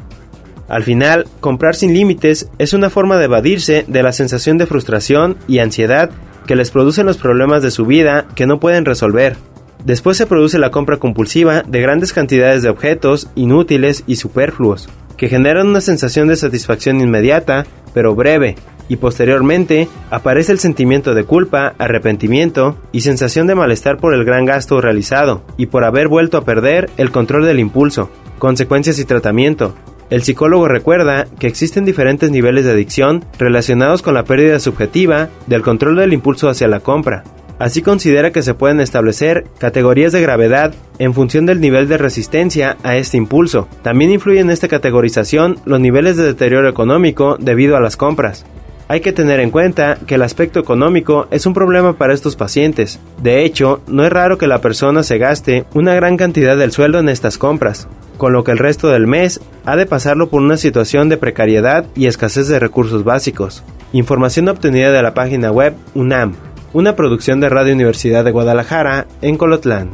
al 0.69 0.83
final, 0.83 1.27
comprar 1.41 1.75
sin 1.75 1.93
límites 1.93 2.49
es 2.59 2.73
una 2.73 2.91
forma 2.91 3.19
de 3.19 3.27
evadirse 3.27 3.85
de 3.87 4.03
la 4.03 4.13
sensación 4.13 4.59
de 4.59 4.67
frustración 4.67 5.37
y 5.47 5.59
ansiedad 5.59 6.11
que 6.47 6.57
les 6.57 6.71
producen 6.71 7.07
los 7.07 7.19
problemas 7.19 7.63
de 7.63 7.71
su 7.71 7.87
vida 7.87 8.27
que 8.35 8.47
no 8.47 8.61
pueden 8.61 8.85
resolver. 8.85 9.37
Después 9.85 10.17
se 10.17 10.27
produce 10.27 10.59
la 10.59 10.71
compra 10.71 10.97
compulsiva 10.97 11.63
de 11.63 11.81
grandes 11.81 12.13
cantidades 12.13 12.63
de 12.63 12.71
objetos 12.71 13.29
inútiles 13.35 14.05
y 14.07 14.17
superfluos, 14.17 14.89
que 15.19 15.29
generan 15.29 15.69
una 15.69 15.83
sensación 15.83 16.29
de 16.29 16.37
satisfacción 16.37 17.01
inmediata, 17.01 17.67
pero 17.93 18.15
breve, 18.15 18.57
y 18.89 18.97
posteriormente 18.97 19.89
aparece 20.11 20.53
el 20.53 20.59
sentimiento 20.59 21.15
de 21.15 21.25
culpa, 21.25 21.75
arrepentimiento 21.79 22.79
y 22.93 23.03
sensación 23.03 23.47
de 23.47 23.55
malestar 23.55 23.99
por 23.99 24.15
el 24.15 24.25
gran 24.25 24.45
gasto 24.45 24.81
realizado 24.81 25.43
y 25.57 25.67
por 25.67 25.85
haber 25.85 26.09
vuelto 26.09 26.39
a 26.39 26.45
perder 26.45 26.91
el 26.97 27.11
control 27.11 27.45
del 27.45 27.61
impulso, 27.61 28.11
consecuencias 28.39 28.99
y 28.99 29.05
tratamiento, 29.05 29.75
el 30.11 30.23
psicólogo 30.23 30.69
recuerda 30.69 31.27
que 31.39 31.47
existen 31.47 31.85
diferentes 31.85 32.31
niveles 32.31 32.65
de 32.65 32.73
adicción 32.73 33.25
relacionados 33.39 34.03
con 34.03 34.15
la 34.15 34.25
pérdida 34.25 34.61
subjetiva 34.61 35.29
del 35.47 35.63
control 35.63 35.97
del 35.97 36.13
impulso 36.13 36.49
hacia 36.49 36.69
la 36.69 36.81
compra. 36.81 37.25
Así 37.59 37.83
considera 37.83 38.33
que 38.33 38.43
se 38.43 38.55
pueden 38.55 38.81
establecer 38.81 39.45
categorías 39.59 40.13
de 40.13 40.21
gravedad 40.21 40.75
en 40.99 41.15
función 41.15 41.47
del 41.47 41.61
nivel 41.61 41.89
de 41.89 41.99
resistencia 41.99 42.77
a 42.83 42.97
este 42.97 43.17
impulso. 43.17 43.69
También 43.83 44.11
influye 44.11 44.41
en 44.41 44.51
esta 44.51 44.69
categorización 44.69 45.59
los 45.65 45.81
niveles 45.81 46.17
de 46.17 46.25
deterioro 46.25 46.69
económico 46.69 47.37
debido 47.39 47.77
a 47.77 47.81
las 47.81 47.97
compras. 47.97 48.45
Hay 48.89 49.01
que 49.01 49.13
tener 49.13 49.41
en 49.41 49.51
cuenta 49.51 49.99
que 50.07 50.17
el 50.17 50.23
aspecto 50.23 50.61
económico 50.61 51.27
es 51.31 51.47
un 51.47 51.55
problema 51.55 51.97
para 51.97 52.13
estos 52.13 52.37
pacientes. 52.37 53.01
De 53.23 53.45
hecho, 53.45 53.81
no 53.87 54.05
es 54.05 54.13
raro 54.13 54.37
que 54.37 54.47
la 54.47 54.61
persona 54.61 55.03
se 55.03 55.17
gaste 55.17 55.65
una 55.73 55.95
gran 55.95 56.17
cantidad 56.17 56.57
del 56.57 56.73
sueldo 56.73 56.99
en 56.99 57.09
estas 57.09 57.39
compras 57.39 57.89
con 58.17 58.33
lo 58.33 58.45
que 58.45 58.53
el 58.53 58.59
resto 58.59 58.89
del 58.89 59.07
mes 59.07 59.41
ha 59.65 59.77
de 59.77 59.87
pasarlo 59.87 60.29
por 60.29 60.43
una 60.43 60.57
situación 60.57 61.09
de 61.09 61.17
precariedad 61.17 61.87
y 61.95 62.07
escasez 62.07 62.49
de 62.49 62.59
recursos 62.59 63.05
básicos. 63.05 63.63
Información 63.93 64.49
obtenida 64.49 64.91
de 64.91 65.03
la 65.03 65.15
página 65.15 65.51
web 65.51 65.75
UNAM, 65.95 66.35
una 66.73 66.97
producción 66.97 67.41
de 67.41 67.49
Radio 67.49 67.75
Universidad 67.75 68.25
de 68.25 68.33
Guadalajara 68.33 69.07
en 69.23 69.37
Colotlán. 69.37 69.91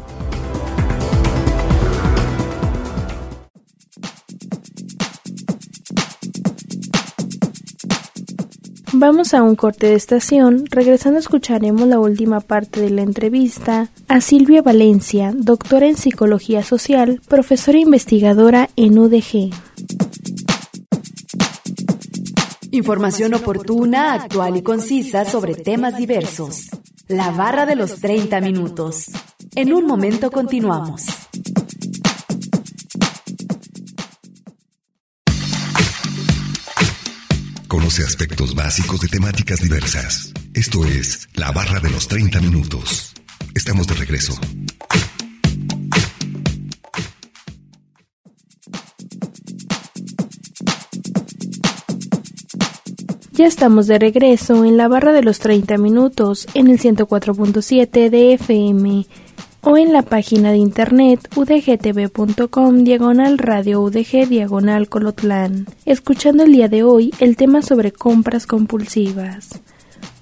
Vamos 9.00 9.32
a 9.32 9.42
un 9.42 9.56
corte 9.56 9.86
de 9.86 9.94
estación. 9.94 10.66
Regresando 10.66 11.18
escucharemos 11.18 11.88
la 11.88 11.98
última 11.98 12.40
parte 12.40 12.82
de 12.82 12.90
la 12.90 13.00
entrevista 13.00 13.88
a 14.08 14.20
Silvia 14.20 14.60
Valencia, 14.60 15.32
doctora 15.34 15.86
en 15.86 15.96
Psicología 15.96 16.62
Social, 16.62 17.18
profesora 17.26 17.78
investigadora 17.78 18.68
en 18.76 18.98
UDG. 18.98 19.54
Información 22.72 23.32
oportuna, 23.32 24.12
actual 24.12 24.58
y 24.58 24.62
concisa 24.62 25.24
sobre 25.24 25.54
temas 25.54 25.96
diversos. 25.96 26.68
La 27.08 27.30
barra 27.30 27.64
de 27.64 27.76
los 27.76 28.00
30 28.00 28.42
minutos. 28.42 29.06
En 29.54 29.72
un 29.72 29.86
momento 29.86 30.30
continuamos. 30.30 31.19
Conoce 37.70 38.02
aspectos 38.02 38.56
básicos 38.56 39.00
de 39.00 39.06
temáticas 39.06 39.60
diversas. 39.60 40.32
Esto 40.54 40.84
es 40.84 41.28
La 41.34 41.52
Barra 41.52 41.78
de 41.78 41.88
los 41.88 42.08
30 42.08 42.40
Minutos. 42.40 43.12
Estamos 43.54 43.86
de 43.86 43.94
regreso. 43.94 44.34
Ya 53.34 53.46
estamos 53.46 53.86
de 53.86 54.00
regreso 54.00 54.64
en 54.64 54.76
la 54.76 54.88
barra 54.88 55.12
de 55.12 55.22
los 55.22 55.38
30 55.38 55.78
minutos 55.78 56.48
en 56.54 56.66
el 56.66 56.78
104.7 56.80 58.10
de 58.10 58.32
FM 58.34 59.06
o 59.62 59.76
en 59.76 59.92
la 59.92 60.02
página 60.02 60.50
de 60.52 60.58
internet 60.58 61.28
udgtv.com 61.36 62.84
diagonal 62.84 63.38
radio 63.38 63.80
udg 63.82 64.28
diagonal 64.28 64.88
colotlán, 64.88 65.66
escuchando 65.84 66.44
el 66.44 66.52
día 66.52 66.68
de 66.68 66.82
hoy 66.82 67.12
el 67.20 67.36
tema 67.36 67.62
sobre 67.62 67.92
compras 67.92 68.46
compulsivas. 68.46 69.60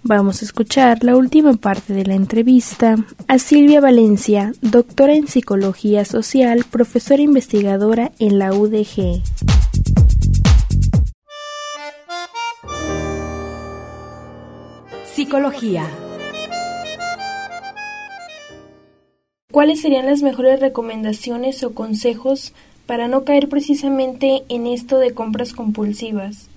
Vamos 0.02 0.42
a 0.42 0.44
escuchar 0.44 1.04
la 1.04 1.16
última 1.16 1.54
parte 1.54 1.92
de 1.92 2.06
la 2.06 2.14
entrevista 2.14 2.96
a 3.26 3.38
Silvia 3.38 3.80
Valencia, 3.80 4.52
doctora 4.62 5.14
en 5.14 5.28
Psicología 5.28 6.04
Social, 6.04 6.64
profesora 6.70 7.22
investigadora 7.22 8.12
en 8.18 8.38
la 8.38 8.52
UDG. 8.54 9.22
Psicología. 15.04 15.84
¿Cuáles 19.50 19.80
serían 19.80 20.04
las 20.04 20.20
mejores 20.20 20.60
recomendaciones 20.60 21.64
o 21.64 21.74
consejos 21.74 22.52
para 22.86 23.08
no 23.08 23.24
caer 23.24 23.48
precisamente 23.48 24.42
en 24.50 24.66
esto 24.66 24.98
de 24.98 25.14
compras 25.14 25.54
compulsivas? 25.54 26.50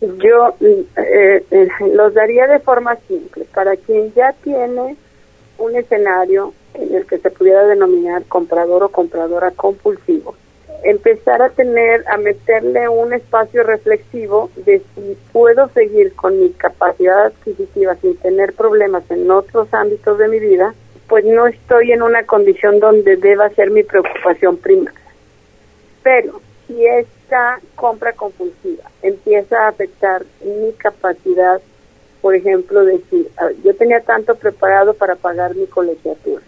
Yo 0.00 0.54
eh, 0.62 1.44
eh, 1.50 1.68
los 1.92 2.14
daría 2.14 2.46
de 2.46 2.58
forma 2.60 2.96
simple. 3.06 3.44
Para 3.52 3.76
quien 3.76 4.14
ya 4.14 4.32
tiene 4.42 4.96
un 5.58 5.76
escenario 5.76 6.54
en 6.72 6.94
el 6.94 7.04
que 7.04 7.18
se 7.18 7.30
pudiera 7.30 7.66
denominar 7.66 8.24
comprador 8.24 8.84
o 8.84 8.88
compradora 8.88 9.50
compulsivo, 9.50 10.34
empezar 10.82 11.42
a 11.42 11.50
tener, 11.50 12.08
a 12.08 12.16
meterle 12.16 12.88
un 12.88 13.12
espacio 13.12 13.64
reflexivo 13.64 14.50
de 14.64 14.80
si 14.94 15.18
puedo 15.30 15.68
seguir 15.74 16.14
con 16.14 16.40
mi 16.40 16.48
capacidad 16.52 17.26
adquisitiva 17.26 17.96
sin 17.96 18.16
tener 18.16 18.54
problemas 18.54 19.02
en 19.10 19.30
otros 19.30 19.68
ámbitos 19.74 20.16
de 20.16 20.28
mi 20.28 20.40
vida, 20.40 20.74
pues 21.10 21.24
no 21.24 21.48
estoy 21.48 21.90
en 21.90 22.02
una 22.02 22.24
condición 22.24 22.78
donde 22.78 23.16
deba 23.16 23.50
ser 23.50 23.72
mi 23.72 23.82
preocupación 23.82 24.56
primaria. 24.58 25.00
Pero 26.04 26.40
si 26.66 26.86
esta 26.86 27.58
compra 27.74 28.12
compulsiva 28.12 28.84
empieza 29.02 29.64
a 29.64 29.68
afectar 29.70 30.22
mi 30.44 30.72
capacidad, 30.74 31.60
por 32.22 32.36
ejemplo, 32.36 32.84
decir, 32.84 33.28
yo 33.64 33.74
tenía 33.74 34.00
tanto 34.02 34.36
preparado 34.36 34.94
para 34.94 35.16
pagar 35.16 35.56
mi 35.56 35.66
colegiatura, 35.66 36.44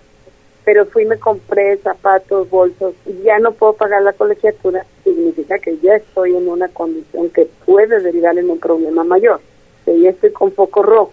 pero 0.64 0.86
fui 0.86 1.06
me 1.06 1.18
compré 1.18 1.78
zapatos, 1.78 2.48
bolsos 2.48 2.94
y 3.04 3.20
ya 3.24 3.40
no 3.40 3.50
puedo 3.50 3.72
pagar 3.72 4.02
la 4.02 4.12
colegiatura, 4.12 4.86
significa 5.02 5.58
que 5.58 5.76
ya 5.78 5.96
estoy 5.96 6.36
en 6.36 6.48
una 6.48 6.68
condición 6.68 7.30
que 7.30 7.48
puede 7.66 7.98
derivar 8.00 8.38
en 8.38 8.48
un 8.48 8.60
problema 8.60 9.02
mayor, 9.02 9.40
que 9.84 9.98
ya 9.98 10.10
estoy 10.10 10.30
con 10.30 10.52
foco 10.52 10.84
rojo. 10.84 11.12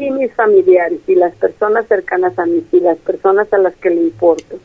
Si 0.00 0.10
mis 0.10 0.32
familiares 0.32 1.00
y 1.06 1.14
las 1.14 1.34
personas 1.34 1.86
cercanas 1.86 2.38
a 2.38 2.46
mí 2.46 2.64
y 2.72 2.80
las 2.80 2.96
personas 2.96 3.52
a 3.52 3.58
las 3.58 3.76
que 3.76 3.90
le 3.90 4.00
importo 4.00 4.58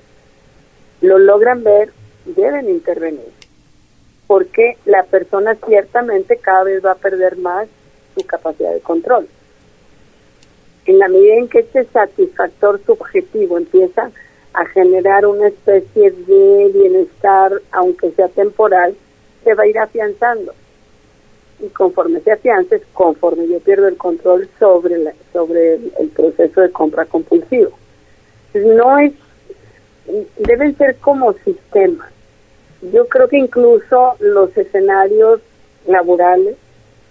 lo 1.02 1.20
logran 1.20 1.62
ver, 1.62 1.92
deben 2.24 2.70
intervenir, 2.70 3.34
porque 4.28 4.78
la 4.86 5.04
persona 5.04 5.56
ciertamente 5.56 6.38
cada 6.38 6.64
vez 6.64 6.86
va 6.86 6.92
a 6.92 6.96
perder 6.96 7.36
más 7.36 7.68
su 8.16 8.26
capacidad 8.26 8.72
de 8.72 8.80
control. 8.80 9.28
En 10.86 11.00
la 11.00 11.10
medida 11.10 11.36
en 11.36 11.50
que 11.50 11.60
este 11.60 11.84
satisfactor 11.84 12.80
subjetivo 12.86 13.58
empieza 13.58 14.12
a 14.54 14.66
generar 14.68 15.26
una 15.26 15.50
especie 15.50 16.12
de 16.12 16.72
bienestar, 16.74 17.52
aunque 17.74 18.12
sea 18.12 18.30
temporal, 18.30 18.96
se 19.44 19.54
va 19.54 19.64
a 19.64 19.68
ir 19.68 19.80
afianzando. 19.80 20.54
Y 21.60 21.68
conforme 21.70 22.20
se 22.22 22.32
afiances, 22.32 22.82
conforme 22.94 23.48
yo 23.48 23.60
pierdo 23.60 23.88
el 23.88 23.98
control 23.98 24.50
sobre, 24.60 24.98
la, 24.98 25.14
sobre 25.32 25.76
el, 25.76 26.10
proceso 26.14 26.62
de 26.62 26.72
compra 26.72 27.06
compulsivo. 27.06 27.72
No 28.54 29.00
es, 29.00 29.14
deben 30.38 30.78
ser 30.78 30.98
como 30.98 31.34
sistemas 31.34 32.16
yo 32.92 33.08
creo 33.08 33.28
que 33.28 33.38
incluso 33.38 34.16
los 34.20 34.56
escenarios 34.58 35.42
laborales 35.88 36.56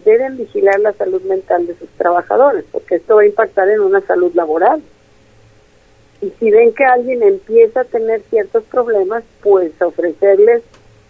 deben 0.05 0.37
vigilar 0.37 0.79
la 0.81 0.93
salud 0.93 1.23
mental 1.23 1.67
de 1.67 1.75
sus 1.77 1.89
trabajadores, 1.91 2.65
porque 2.71 2.97
esto 2.97 3.17
va 3.17 3.23
a 3.23 3.27
impactar 3.27 3.69
en 3.71 3.81
una 3.81 4.01
salud 4.03 4.33
laboral. 4.35 4.83
Y 6.21 6.31
si 6.39 6.51
ven 6.51 6.75
que 6.75 6.85
alguien 6.85 7.23
empieza 7.23 7.81
a 7.81 7.85
tener 7.85 8.23
ciertos 8.31 8.65
problemas, 8.65 9.25
pues 9.43 9.73
ofrecerles, 9.81 10.63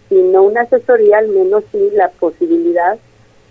si 0.09 0.15
no 0.15 0.43
una 0.43 0.61
asesoría, 0.61 1.17
al 1.17 1.29
menos 1.29 1.63
sí 1.71 1.89
la 1.93 2.09
posibilidad 2.09 2.97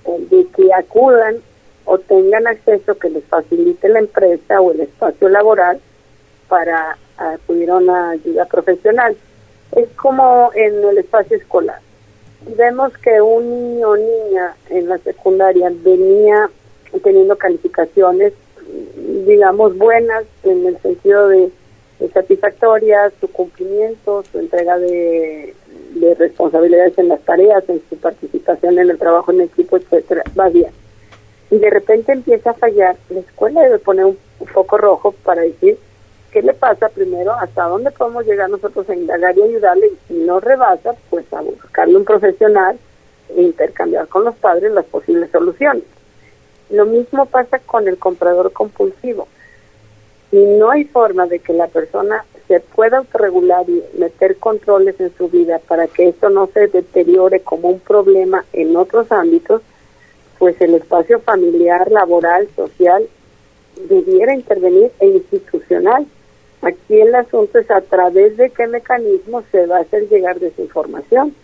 de 0.07 0.47
que 0.55 0.73
acudan 0.75 1.37
o 1.85 1.99
tengan 1.99 2.47
acceso 2.47 2.99
que 2.99 3.11
les 3.11 3.25
facilite 3.25 3.89
la 3.89 4.01
empresa 4.01 4.61
o 4.61 4.73
el 4.73 4.81
espacio 4.81 5.29
laboral 5.29 5.81
para 6.49 6.97
acudir 7.17 7.71
a 7.71 7.77
una 7.77 8.11
ayuda 8.11 8.45
profesional 8.47 9.17
es 9.77 9.89
como 9.97 10.51
en 10.55 10.85
el 10.85 10.99
espacio 10.99 11.37
escolar. 11.37 11.81
Vemos 12.57 12.93
que 12.99 13.21
un 13.21 13.49
niño 13.49 13.91
o 13.91 13.97
niña 13.97 14.55
en 14.71 14.89
la 14.89 14.99
secundaria 14.99 15.71
venía 15.73 16.51
teniendo 17.03 17.37
calificaciones, 17.37 18.35
digamos, 19.27 19.77
buenas 19.77 20.25
en 20.45 20.67
el 20.67 20.79
sentido 20.81 21.29
de, 21.29 21.51
satisfactorias, 22.13 23.13
su 23.21 23.29
cumplimiento, 23.29 24.23
su 24.31 24.39
entrega 24.39 24.79
de, 24.79 25.55
de 25.95 26.15
responsabilidades 26.15 26.99
en 26.99 27.09
las 27.09 27.21
tareas, 27.21 27.69
en 27.69 27.83
su 27.89 27.97
participación 27.97 28.79
en 28.79 28.91
el 28.91 28.99
trabajo 28.99 29.33
en 29.33 29.43
equipo, 29.43 29.77
etcétera, 29.77 30.23
va 30.39 30.49
bien. 30.49 30.71
Y 31.51 31.59
de 31.59 31.71
repente 31.71 32.13
empieza 32.13 32.51
a 32.51 32.55
fallar, 32.55 32.97
la 33.11 33.21
escuela 33.21 33.63
debe 33.63 33.79
poner 33.79 34.07
un 34.07 34.19
foco 34.53 34.77
rojo 34.77 35.15
para 35.25 35.43
decir 35.43 35.79
qué 36.33 36.43
le 36.43 36.53
pasa 36.53 36.89
primero, 36.89 37.33
hasta 37.33 37.65
dónde 37.65 37.93
podemos 37.93 38.27
llegar 38.27 38.51
nosotros 38.51 38.89
a 38.91 38.95
indagar 38.95 39.39
y 39.39 39.43
ayudarle, 39.43 39.87
y 39.87 39.99
si 40.09 40.15
no 40.15 40.41
rebasa, 40.41 40.95
pues 41.11 41.33
a 41.33 41.41
buscarle 41.41 41.97
un 41.97 42.05
profesional 42.05 42.77
e 43.37 43.43
intercambiar 43.43 44.09
con 44.09 44.25
los 44.25 44.35
padres 44.35 44.73
las 44.73 44.85
posibles 44.87 45.31
soluciones. 45.31 45.85
Lo 46.71 46.87
mismo 46.87 47.27
pasa 47.27 47.61
con 47.61 47.87
el 47.87 47.99
comprador 47.99 48.53
compulsivo. 48.53 49.29
Si 50.31 50.45
no 50.45 50.71
hay 50.71 50.85
forma 50.85 51.27
de 51.27 51.39
que 51.39 51.53
la 51.53 51.69
persona 51.69 52.25
se 52.49 52.61
pueda 52.61 52.99
autorregular 52.99 53.69
y 53.69 53.83
meter 53.99 54.37
controles 54.37 55.01
en 55.01 55.15
su 55.17 55.29
vida 55.29 55.61
para 55.67 55.87
que 55.87 56.09
esto 56.09 56.31
no 56.31 56.47
se 56.49 56.69
deteriore 56.69 57.41
como 57.41 57.69
un 57.69 57.81
problema 57.81 58.45
en 58.53 58.77
otros 58.77 59.11
ámbitos, 59.11 59.63
pues 60.39 60.61
el 60.61 60.75
espacio 60.75 61.21
familiar, 61.21 61.91
laboral, 61.91 62.49
social 62.55 63.07
debiera 63.89 64.35
intervenir 64.35 64.93
e 65.01 65.07
institucional 65.07 66.07
Aquí 66.65 66.99
el 66.99 67.15
asunto 67.15 67.59
es 67.59 67.71
a 67.71 67.83
través 67.83 68.39
de 68.39 68.49
qué 68.49 68.67
mecanismo 68.67 69.43
se 69.53 69.67
va 69.67 69.79
a 69.79 69.81
hacer 69.81 70.09
llegar 70.09 70.41
de 70.41 70.47
esa 70.49 70.63
información. 70.63 71.35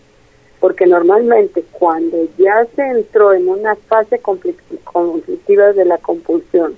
Porque 0.60 0.86
normalmente 0.86 1.62
cuando 1.72 2.16
ya 2.38 2.66
se 2.74 2.82
entró 2.82 3.34
en 3.34 3.48
una 3.48 3.76
fase 3.76 4.18
conflictiva 4.20 5.72
de 5.74 5.84
la 5.84 5.98
compulsión, 5.98 6.74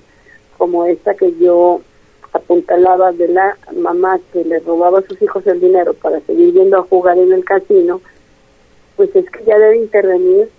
como 0.57 0.85
esta 0.85 1.13
que 1.13 1.33
yo 1.37 1.81
apuntalaba 2.33 3.11
de 3.11 3.27
la 3.27 3.57
mamá 3.75 4.19
que 4.31 4.43
le 4.43 4.59
robaba 4.59 4.99
a 4.99 5.03
sus 5.03 5.21
hijos 5.21 5.45
el 5.47 5.59
dinero 5.59 5.93
para 5.93 6.19
seguir 6.21 6.53
yendo 6.53 6.77
a 6.77 6.83
jugar 6.83 7.17
en 7.17 7.31
el 7.31 7.45
casino, 7.45 8.01
pues 8.95 9.15
es 9.15 9.29
que 9.29 9.43
ya 9.45 9.57
debe 9.57 9.77
intervenir 9.77 10.49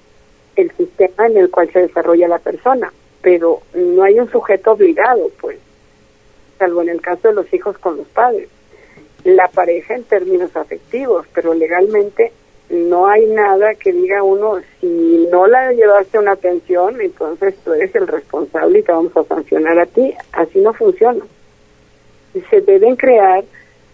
el 0.57 0.71
sistema 0.73 1.27
en 1.27 1.37
el 1.37 1.51
cual 1.51 1.71
se 1.73 1.81
desarrolla 1.81 2.29
la 2.29 2.39
persona, 2.39 2.93
pero 3.23 3.61
no 3.75 4.03
hay 4.05 4.19
un 4.21 4.31
sujeto 4.31 4.73
obligado, 4.73 5.31
pues 5.41 5.59
salvo 6.59 6.83
en 6.83 6.91
el 6.91 7.01
caso 7.01 7.29
de 7.29 7.35
los 7.35 7.53
hijos 7.53 7.77
con 7.79 7.97
los 7.97 8.07
padres. 8.09 8.49
La 9.25 9.49
pareja 9.49 9.95
en 9.95 10.05
términos 10.05 10.55
afectivos, 10.55 11.27
pero 11.35 11.55
legalmente 11.55 12.33
no 12.71 13.07
hay 13.07 13.27
nada 13.27 13.75
que 13.75 13.93
diga 13.93 14.23
uno, 14.23 14.59
si 14.81 15.27
no 15.31 15.47
la 15.47 15.73
llevaste 15.73 16.19
una 16.19 16.33
atención, 16.33 17.01
entonces 17.01 17.55
tú 17.65 17.73
eres 17.73 17.95
el 17.95 18.07
responsable 18.07 18.79
y 18.79 18.83
te 18.83 18.93
vamos 18.93 19.17
a 19.17 19.25
sancionar 19.25 19.79
a 19.79 19.87
ti. 19.87 20.15
Así 20.33 20.61
no 20.61 20.73
funciona. 20.73 21.25
Se 22.51 22.61
deben 22.61 22.97
crear 22.97 23.45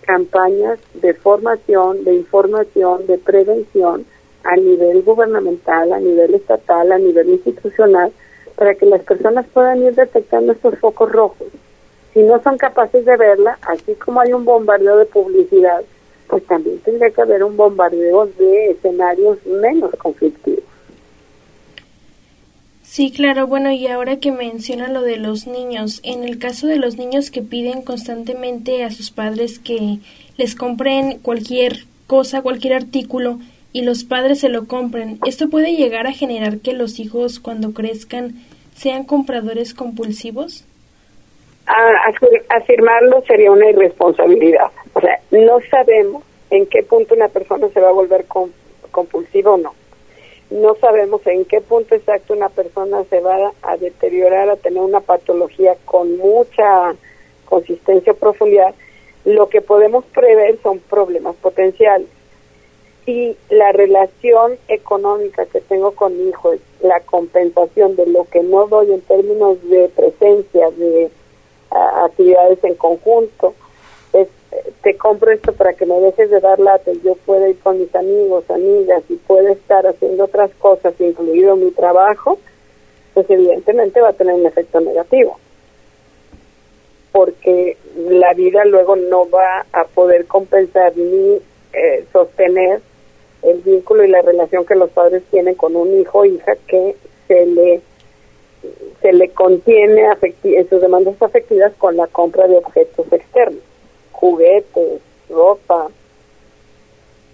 campañas 0.03 0.79
de 0.95 1.15
formación, 1.15 2.05
de 2.05 2.15
información, 2.15 3.07
de 3.07 3.19
prevención 3.19 4.07
a 4.45 4.57
nivel 4.57 5.03
gubernamental, 5.03 5.93
a 5.93 6.01
nivel 6.01 6.35
estatal, 6.35 6.91
a 6.93 6.99
nivel 6.99 7.29
institucional, 7.29 8.11
para 8.57 8.75
que 8.75 8.87
las 8.87 9.03
personas 9.03 9.47
puedan 9.53 9.83
ir 9.83 9.95
detectando 9.95 10.53
estos 10.53 10.79
focos 10.79 11.13
rojos 11.13 11.49
si 12.13 12.23
no 12.23 12.43
son 12.43 12.59
capaces 12.59 13.05
de 13.05 13.17
verla, 13.17 13.59
así 13.63 13.95
como 13.95 14.21
hay 14.21 14.33
un 14.33 14.45
bombardeo 14.45 14.97
de 14.97 15.07
publicidad, 15.07 15.83
pues 16.29 16.45
también 16.47 16.79
tendría 16.81 17.11
que 17.11 17.21
haber 17.21 17.45
un 17.45 17.57
bombardeo 17.57 18.27
de 18.39 18.73
escenarios 18.73 19.45
menos 19.47 19.93
conflictivos. 19.97 20.65
Sí, 22.91 23.13
claro. 23.13 23.47
Bueno, 23.47 23.71
y 23.71 23.87
ahora 23.87 24.17
que 24.19 24.33
menciona 24.33 24.89
lo 24.89 25.03
de 25.03 25.17
los 25.17 25.47
niños, 25.47 26.01
en 26.03 26.25
el 26.25 26.41
caso 26.41 26.67
de 26.67 26.75
los 26.75 26.97
niños 26.97 27.31
que 27.31 27.41
piden 27.41 27.83
constantemente 27.83 28.83
a 28.83 28.91
sus 28.91 29.13
padres 29.13 29.61
que 29.61 29.99
les 30.37 30.57
compren 30.57 31.21
cualquier 31.21 31.85
cosa, 32.09 32.43
cualquier 32.43 32.75
artículo, 32.75 33.39
y 33.73 33.83
los 33.83 34.03
padres 34.03 34.41
se 34.41 34.49
lo 34.49 34.67
compren, 34.67 35.21
¿esto 35.25 35.49
puede 35.49 35.77
llegar 35.77 36.09
a 36.09 36.13
generar 36.13 36.59
que 36.59 36.73
los 36.73 36.99
hijos 36.99 37.39
cuando 37.39 37.75
crezcan 37.75 38.35
sean 38.75 39.05
compradores 39.05 39.73
compulsivos? 39.73 40.65
afirmarlo 42.49 43.23
sería 43.29 43.53
una 43.53 43.71
irresponsabilidad. 43.71 44.73
O 44.95 45.01
sea, 45.01 45.21
no 45.31 45.61
sabemos 45.71 46.25
en 46.51 46.67
qué 46.67 46.83
punto 46.83 47.15
una 47.15 47.29
persona 47.29 47.69
se 47.69 47.81
va 47.81 47.91
a 47.91 47.93
volver 47.93 48.27
compulsiva 48.91 49.53
o 49.53 49.59
no. 49.59 49.75
No 50.51 50.75
sabemos 50.75 51.25
en 51.27 51.45
qué 51.45 51.61
punto 51.61 51.95
exacto 51.95 52.35
una 52.35 52.49
persona 52.49 53.05
se 53.05 53.21
va 53.21 53.53
a 53.63 53.77
deteriorar, 53.77 54.51
a 54.51 54.57
tener 54.57 54.83
una 54.83 55.01
patología 55.01 55.77
con 55.85 56.17
mucha 56.19 56.95
consistencia 57.45 58.13
o 58.13 58.17
profundidad, 58.17 58.75
lo 59.25 59.49
que 59.49 59.61
podemos 59.61 60.05
prever 60.07 60.59
son 60.63 60.79
problemas 60.79 61.37
potenciales. 61.37 62.09
Si 63.05 63.37
la 63.49 63.73
relación 63.73 64.59
económica 64.69 65.47
que 65.47 65.61
tengo 65.61 65.93
con 65.93 66.17
mi 66.17 66.31
hijo 66.31 66.53
es 66.53 66.61
la 66.81 67.01
compensación 67.01 67.97
de 67.97 68.07
lo 68.07 68.25
que 68.25 68.43
no 68.43 68.67
doy 68.67 68.93
en 68.93 69.01
términos 69.03 69.59
de 69.69 69.89
presencia, 69.89 70.71
de 70.71 71.11
actividades 71.71 72.63
en 72.65 72.75
conjunto, 72.75 73.55
es, 74.13 74.29
te 74.83 74.97
compro 74.97 75.31
esto 75.31 75.53
para 75.53 75.75
que 75.75 75.87
me 75.87 76.01
dejes 76.01 76.31
de 76.31 76.41
dar 76.41 76.59
lata 76.59 76.91
y 76.91 77.01
yo 77.03 77.15
pueda 77.27 77.49
ir 77.49 77.59
con 77.61 77.79
mis 77.79 77.95
amigos, 77.95 78.49
amigas 78.51 79.03
y 79.09 79.17
pueda 79.17 79.53
estar 79.53 79.87
haciendo 79.87 80.25
otras 80.25 80.51
cosas, 80.59 80.95
incluido 81.01 81.57
mi 81.57 81.71
trabajo, 81.71 82.39
pues 83.15 83.29
evidentemente 83.31 84.01
va 84.01 84.11
a 84.11 84.15
tener 84.15 84.35
un 84.35 84.47
efecto 84.47 84.81
negativo. 84.81 85.39
Porque 87.13 87.77
la 87.97 88.35
vida 88.35 88.65
luego 88.65 88.97
no 88.97 89.29
va 89.29 89.67
a 89.73 89.85
poder 89.85 90.27
compensar 90.27 90.97
ni 90.97 91.41
eh, 91.73 92.05
sostener 92.13 92.81
el 93.43 93.59
vínculo 93.61 94.05
y 94.05 94.09
la 94.09 94.23
relación 94.23 94.65
que 94.65 94.75
los 94.75 94.91
padres 94.91 95.23
tienen 95.31 95.55
con 95.55 95.75
un 95.77 96.01
hijo 96.01 96.21
o 96.21 96.25
hija 96.25 96.55
que 96.67 96.97
se 97.27 97.47
le 97.47 97.81
se 99.01 99.13
le 99.13 99.31
contiene 99.31 100.03
en 100.43 100.69
sus 100.69 100.81
demandas 100.81 101.21
afectivas 101.23 101.73
con 101.79 101.97
la 101.97 102.07
compra 102.07 102.47
de 102.47 102.59
objetos 102.59 103.11
externos, 103.11 103.63
juguetes, 104.21 105.01
ropa, 105.29 105.89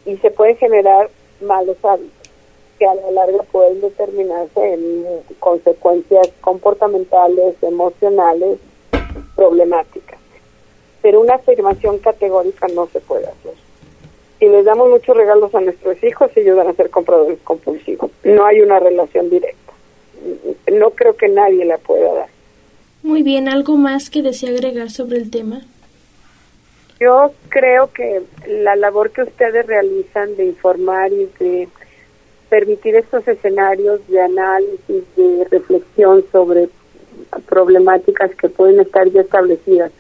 y 0.05 0.17
se 0.19 0.31
pueden 0.31 0.57
generar 0.57 1.11
malos 1.41 1.77
hábitos 1.83 2.13
que 2.79 2.87
a 2.87 2.95
la 2.95 3.11
larga 3.11 3.43
pueden 3.51 3.81
determinarse 3.81 4.75
en 4.75 5.05
consecuencias 5.39 6.29
comportamentales, 6.41 7.57
emocionales, 7.63 8.59
problemáticas. 9.35 10.21
Pero 11.03 11.21
una 11.21 11.35
afirmación 11.35 11.99
categórica 11.99 12.69
no 12.69 12.87
se 12.89 13.01
puede 13.01 13.27
hacer. 13.27 13.55
Si 14.39 14.47
les 14.47 14.65
damos 14.65 14.91
muchos 14.91 15.17
regalos 15.17 15.55
a 15.55 15.61
nuestros 15.61 16.03
hijos, 16.05 16.31
ellos 16.37 16.57
van 16.57 16.69
a 16.69 16.75
ser 16.75 16.91
compradores 16.91 17.39
compulsivos. 17.45 18.11
No 18.25 18.45
hay 18.45 18.61
una 18.61 18.79
relación 18.79 19.31
directa 19.31 19.67
no 20.73 20.91
creo 20.91 21.17
que 21.17 21.29
nadie 21.29 21.65
la 21.65 21.79
pueda 21.79 22.13
dar. 22.13 22.29
Muy 23.03 23.23
bien, 23.23 23.49
¿algo 23.49 23.77
más 23.77 24.11
que 24.11 24.23
desea 24.23 24.51
agregar 24.51 24.91
sobre 24.91 25.19
el 25.19 25.31
tema? 25.31 25.63
Yo 26.99 27.33
creo 27.51 27.93
que 27.93 28.23
la 28.47 28.75
labor 28.75 29.11
que 29.11 29.23
ustedes 29.23 29.67
realizan 29.67 30.35
de 30.37 30.47
informar 30.47 31.13
y 31.13 31.29
de 31.39 31.69
permitir 32.49 32.97
estos 32.97 33.27
escenarios 33.29 34.07
de 34.09 34.21
análisis, 34.21 35.05
de 35.17 35.47
reflexión 35.51 36.25
sobre 36.33 36.69
problemáticas 37.49 38.35
que 38.37 38.49
pueden 38.49 38.81
estar 38.81 39.09
ya 39.09 39.21
establecidas 39.23 39.93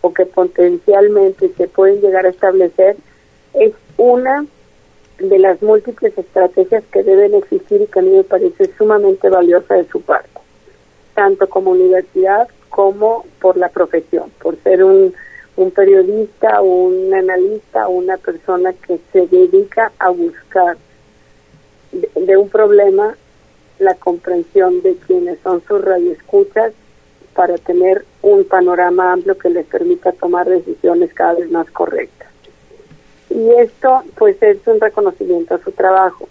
o 0.00 0.12
que 0.12 0.26
potencialmente 0.26 1.50
se 1.56 1.66
pueden 1.66 2.00
llegar 2.00 2.26
a 2.26 2.30
establecer, 2.30 2.96
es 3.54 3.72
una 3.96 4.46
de 5.18 5.38
las 5.38 5.60
múltiples 5.62 6.16
estrategias 6.16 6.84
que 6.92 7.02
deben 7.02 7.34
existir 7.34 7.80
y 7.80 7.86
que 7.86 7.98
a 7.98 8.02
mí 8.02 8.10
me 8.10 8.24
parece 8.24 8.70
sumamente 8.76 9.28
valiosa 9.28 9.74
de 9.74 9.88
su 9.88 10.02
parte, 10.02 10.40
tanto 11.14 11.48
como 11.48 11.70
universidad 11.70 12.48
como 12.68 13.24
por 13.40 13.56
la 13.56 13.70
profesión, 13.70 14.30
por 14.40 14.56
ser 14.62 14.84
un, 14.84 15.14
un 15.56 15.70
periodista 15.70 16.60
un 16.60 17.12
analista 17.14 17.88
una 17.88 18.16
persona 18.16 18.72
que 18.72 18.98
se 19.12 19.26
dedica 19.26 19.92
a 19.98 20.10
buscar 20.10 20.76
de, 21.92 22.08
de 22.14 22.36
un 22.36 22.48
problema 22.48 23.16
la 23.78 23.94
comprensión 23.94 24.82
de 24.82 24.96
quienes 25.06 25.38
son 25.40 25.62
sus 25.66 25.84
radioescuchas 25.84 26.72
para 27.34 27.58
tener 27.58 28.04
un 28.22 28.44
panorama 28.44 29.12
amplio 29.12 29.36
que 29.36 29.50
les 29.50 29.66
permita 29.66 30.12
tomar 30.12 30.48
decisiones 30.48 31.12
cada 31.12 31.34
vez 31.34 31.50
más 31.50 31.70
correctas 31.70 32.24
y 33.34 33.50
esto 33.58 34.02
pues 34.16 34.40
es 34.42 34.58
un 34.66 34.80
reconocimiento 34.80 35.54
a 35.54 35.58
su 35.58 35.72
trabajo. 35.72 36.28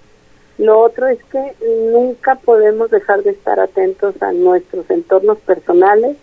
Lo 0.57 0.79
otro 0.79 1.07
es 1.07 1.19
que 1.25 1.53
nunca 1.91 2.35
podemos 2.35 2.89
dejar 2.89 3.23
de 3.23 3.31
estar 3.31 3.59
atentos 3.59 4.15
a 4.21 4.31
nuestros 4.31 4.89
entornos 4.89 5.37
personales, 5.39 6.15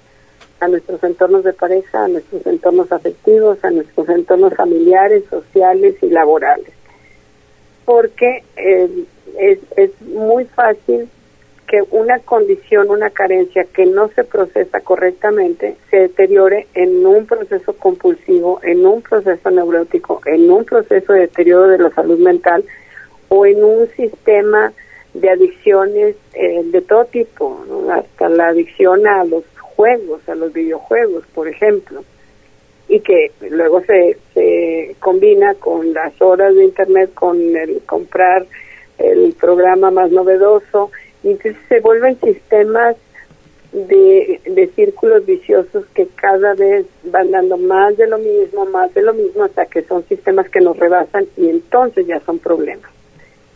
a 0.60 0.68
nuestros 0.68 1.02
entornos 1.02 1.44
de 1.44 1.52
pareja, 1.52 2.04
a 2.04 2.08
nuestros 2.08 2.46
entornos 2.46 2.92
afectivos, 2.92 3.62
a 3.64 3.70
nuestros 3.70 4.08
entornos 4.08 4.54
familiares, 4.54 5.24
sociales 5.30 5.96
y 6.02 6.10
laborales. 6.10 6.70
Porque 7.84 8.44
eh, 8.56 8.88
es, 9.38 9.58
es 9.76 9.90
muy 10.02 10.44
fácil 10.44 11.08
que 11.66 11.82
una 11.92 12.18
condición, 12.18 12.90
una 12.90 13.10
carencia 13.10 13.64
que 13.72 13.86
no 13.86 14.08
se 14.08 14.24
procesa 14.24 14.80
correctamente 14.80 15.76
se 15.88 15.98
deteriore 15.98 16.66
en 16.74 17.06
un 17.06 17.26
proceso 17.26 17.74
compulsivo, 17.74 18.60
en 18.64 18.84
un 18.84 19.02
proceso 19.02 19.50
neurótico, 19.50 20.20
en 20.26 20.50
un 20.50 20.64
proceso 20.64 21.12
de 21.12 21.20
deterioro 21.20 21.68
de 21.68 21.78
la 21.78 21.90
salud 21.90 22.18
mental 22.18 22.64
o 23.28 23.46
en 23.46 23.62
un 23.62 23.88
sistema 23.96 24.72
de 25.14 25.30
adicciones 25.30 26.16
eh, 26.34 26.62
de 26.64 26.80
todo 26.82 27.04
tipo, 27.04 27.64
hasta 27.92 28.28
la 28.28 28.48
adicción 28.48 29.06
a 29.06 29.24
los 29.24 29.44
juegos, 29.80 30.28
a 30.28 30.34
los 30.34 30.52
videojuegos, 30.52 31.24
por 31.34 31.48
ejemplo, 31.48 32.04
y 32.86 33.00
que 33.00 33.32
luego 33.48 33.80
se, 33.80 34.18
se 34.34 34.94
combina 35.00 35.54
con 35.54 35.94
las 35.94 36.20
horas 36.20 36.54
de 36.54 36.64
Internet, 36.64 37.14
con 37.14 37.38
el 37.56 37.80
comprar 37.86 38.44
el 38.98 39.32
programa 39.40 39.90
más 39.90 40.10
novedoso, 40.10 40.90
y 41.22 41.28
entonces 41.28 41.56
se 41.70 41.80
vuelven 41.80 42.20
sistemas 42.20 42.96
de, 43.72 44.42
de 44.44 44.66
círculos 44.76 45.24
viciosos 45.24 45.86
que 45.94 46.08
cada 46.08 46.52
vez 46.52 46.84
van 47.04 47.30
dando 47.30 47.56
más 47.56 47.96
de 47.96 48.06
lo 48.06 48.18
mismo, 48.18 48.66
más 48.66 48.92
de 48.92 49.00
lo 49.00 49.14
mismo, 49.14 49.44
hasta 49.44 49.64
que 49.64 49.80
son 49.80 50.04
sistemas 50.08 50.50
que 50.50 50.60
nos 50.60 50.76
rebasan 50.76 51.24
y 51.38 51.48
entonces 51.48 52.06
ya 52.06 52.20
son 52.20 52.38
problemas. 52.38 52.90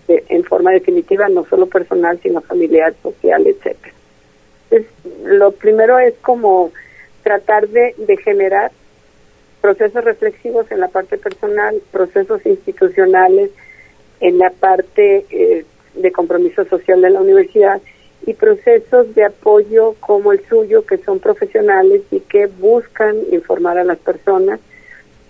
en 0.09 0.43
forma 0.45 0.71
definitiva, 0.71 1.29
no 1.29 1.45
solo 1.45 1.67
personal, 1.67 2.19
sino 2.23 2.41
familiar, 2.41 2.95
social, 3.03 3.47
etcétera. 3.47 3.95
Entonces, 4.75 4.91
lo 5.25 5.53
primero 5.53 5.99
es 5.99 6.15
como 6.21 6.73
tratar 7.23 7.69
de, 7.69 7.95
generar 8.23 8.73
procesos 9.61 10.05
reflexivos 10.05 10.71
en 10.71 10.81
la 10.81 10.89
parte 10.89 11.17
personal, 11.17 11.81
procesos 11.93 12.45
institucionales 12.45 13.51
en 14.21 14.39
la 14.39 14.51
parte 14.51 15.27
eh, 15.31 15.65
de 15.95 16.13
compromiso 16.13 16.65
social 16.65 17.01
de 17.01 17.11
la 17.11 17.21
universidad 17.21 17.81
y 18.27 18.35
procesos 18.35 19.15
de 19.15 19.25
apoyo 19.25 19.95
como 20.01 20.33
el 20.33 20.45
suyo 20.49 20.85
que 20.85 20.99
son 20.99 21.21
profesionales 21.21 22.03
y 22.11 22.21
que 22.21 22.47
buscan 22.47 23.17
informar 23.31 23.79
a 23.79 23.85
las 23.85 23.99
personas 23.99 24.61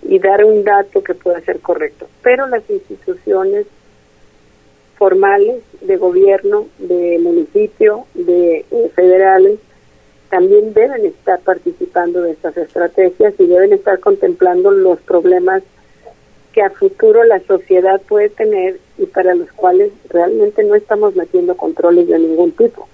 y 0.01 0.19
dar 0.19 0.43
un 0.43 0.63
dato 0.63 1.03
que 1.03 1.13
pueda 1.13 1.39
ser 1.41 1.59
correcto. 1.59 2.07
Pero 2.23 2.47
las 2.47 2.67
instituciones 2.69 3.67
formales 4.97 5.61
de 5.81 5.97
gobierno, 5.97 6.67
de 6.79 7.19
municipio, 7.21 8.05
de 8.13 8.65
eh, 8.71 8.91
federales, 8.95 9.59
también 10.29 10.73
deben 10.73 11.05
estar 11.05 11.39
participando 11.41 12.21
de 12.21 12.31
estas 12.31 12.57
estrategias 12.57 13.33
y 13.39 13.45
deben 13.45 13.73
estar 13.73 13.99
contemplando 13.99 14.71
los 14.71 14.99
problemas 15.01 15.63
que 16.51 16.61
a 16.61 16.69
futuro 16.69 17.23
la 17.23 17.39
sociedad 17.41 18.01
puede 18.07 18.29
tener 18.29 18.79
y 18.97 19.05
para 19.05 19.35
los 19.35 19.51
cuales 19.51 19.91
realmente 20.09 20.63
no 20.63 20.75
estamos 20.75 21.15
metiendo 21.15 21.55
controles 21.55 22.07
de 22.07 22.19
ningún 22.19 22.51
tipo. 22.53 22.87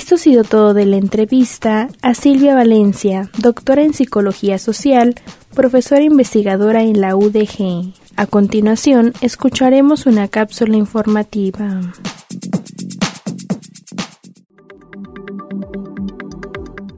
Esto 0.00 0.14
ha 0.14 0.18
sido 0.18 0.44
todo 0.44 0.72
de 0.72 0.86
la 0.86 0.96
entrevista 0.96 1.90
a 2.00 2.14
Silvia 2.14 2.54
Valencia, 2.54 3.28
doctora 3.36 3.82
en 3.82 3.92
Psicología 3.92 4.58
Social, 4.58 5.14
profesora 5.54 6.00
investigadora 6.00 6.82
en 6.82 7.02
la 7.02 7.14
UDG. 7.14 7.92
A 8.16 8.24
continuación, 8.24 9.12
escucharemos 9.20 10.06
una 10.06 10.26
cápsula 10.28 10.78
informativa. 10.78 11.82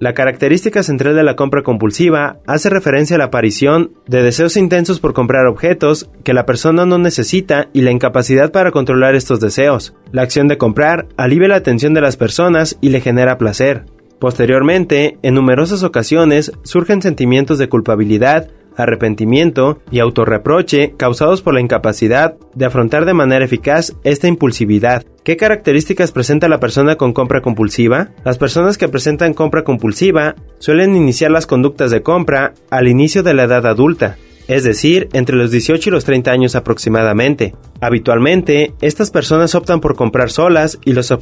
La 0.03 0.15
característica 0.15 0.83
central 0.83 1.15
de 1.15 1.23
la 1.23 1.37
compra 1.37 1.63
compulsiva 1.63 2.39
hace 2.49 2.69
referencia 2.69 3.15
a 3.15 3.19
la 3.21 3.27
aparición 3.27 3.93
de 4.09 4.25
deseos 4.25 4.57
intensos 4.57 4.99
por 4.99 5.15
comprar 5.15 5.47
objetos 5.47 6.11
que 6.25 6.35
la 6.35 6.45
persona 6.45 6.85
no 6.85 6.99
necesita 6.99 7.69
y 7.73 7.83
la 7.83 7.93
incapacidad 7.93 8.51
para 8.51 8.73
controlar 8.73 9.15
estos 9.15 9.39
deseos. 9.39 9.95
La 10.11 10.23
acción 10.23 10.49
de 10.49 10.59
comprar 10.59 11.07
alivia 11.17 11.47
la 11.47 11.55
atención 11.55 11.95
de 11.95 12.01
las 12.01 12.17
personas 12.17 12.79
y 12.81 12.89
le 12.89 13.01
genera 13.01 13.39
placer. 13.39 13.85
Posteriormente, 14.19 15.19
en 15.23 15.35
numerosas 15.35 15.85
ocasiones 15.85 16.51
surgen 16.65 17.01
sentimientos 17.01 17.59
de 17.59 17.69
culpabilidad, 17.69 18.49
arrepentimiento 18.77 19.83
y 19.93 20.01
autorreproche 20.01 20.95
causados 20.97 21.43
por 21.43 21.55
la 21.55 21.61
incapacidad 21.61 22.35
de 22.57 22.65
afrontar 22.65 23.05
de 23.05 23.15
manera 23.15 23.45
eficaz 23.45 23.95
esta 24.03 24.27
impulsividad. 24.27 25.05
¿Qué 25.25 25.37
características 25.37 26.11
presenta 26.11 26.49
la 26.49 26.59
persona 26.59 26.97
con 26.97 27.13
compra 27.13 27.43
compulsiva? 27.43 28.09
Las 28.25 28.39
personas 28.39 28.77
que 28.77 28.89
presentan 28.89 29.35
compra 29.35 29.63
compulsiva 29.63 30.35
suelen 30.59 30.97
iniciar 30.97 31.31
las 31.31 31.47
conductas 31.47 31.93
de 31.93 32.03
compra 32.03 32.55
al 32.71 32.89
inicio 32.89 33.23
de 33.23 33.33
la 33.33 33.45
edad 33.45 33.67
adulta. 33.67 34.17
es 34.49 34.65
decir, 34.65 35.09
entre 35.13 35.37
los 35.37 35.53
18 35.53 35.89
y 35.89 35.93
los 35.93 36.05
30 36.05 36.33
años 36.33 36.57
aproximadamente. 36.57 37.55
Habitualmente, 37.81 38.75
estas 38.81 39.13
personas 39.13 39.55
optan 39.55 39.81
por 39.81 39.95
comprar 39.95 40.31
solas 40.31 40.81
y 40.85 40.95
los, 40.95 41.15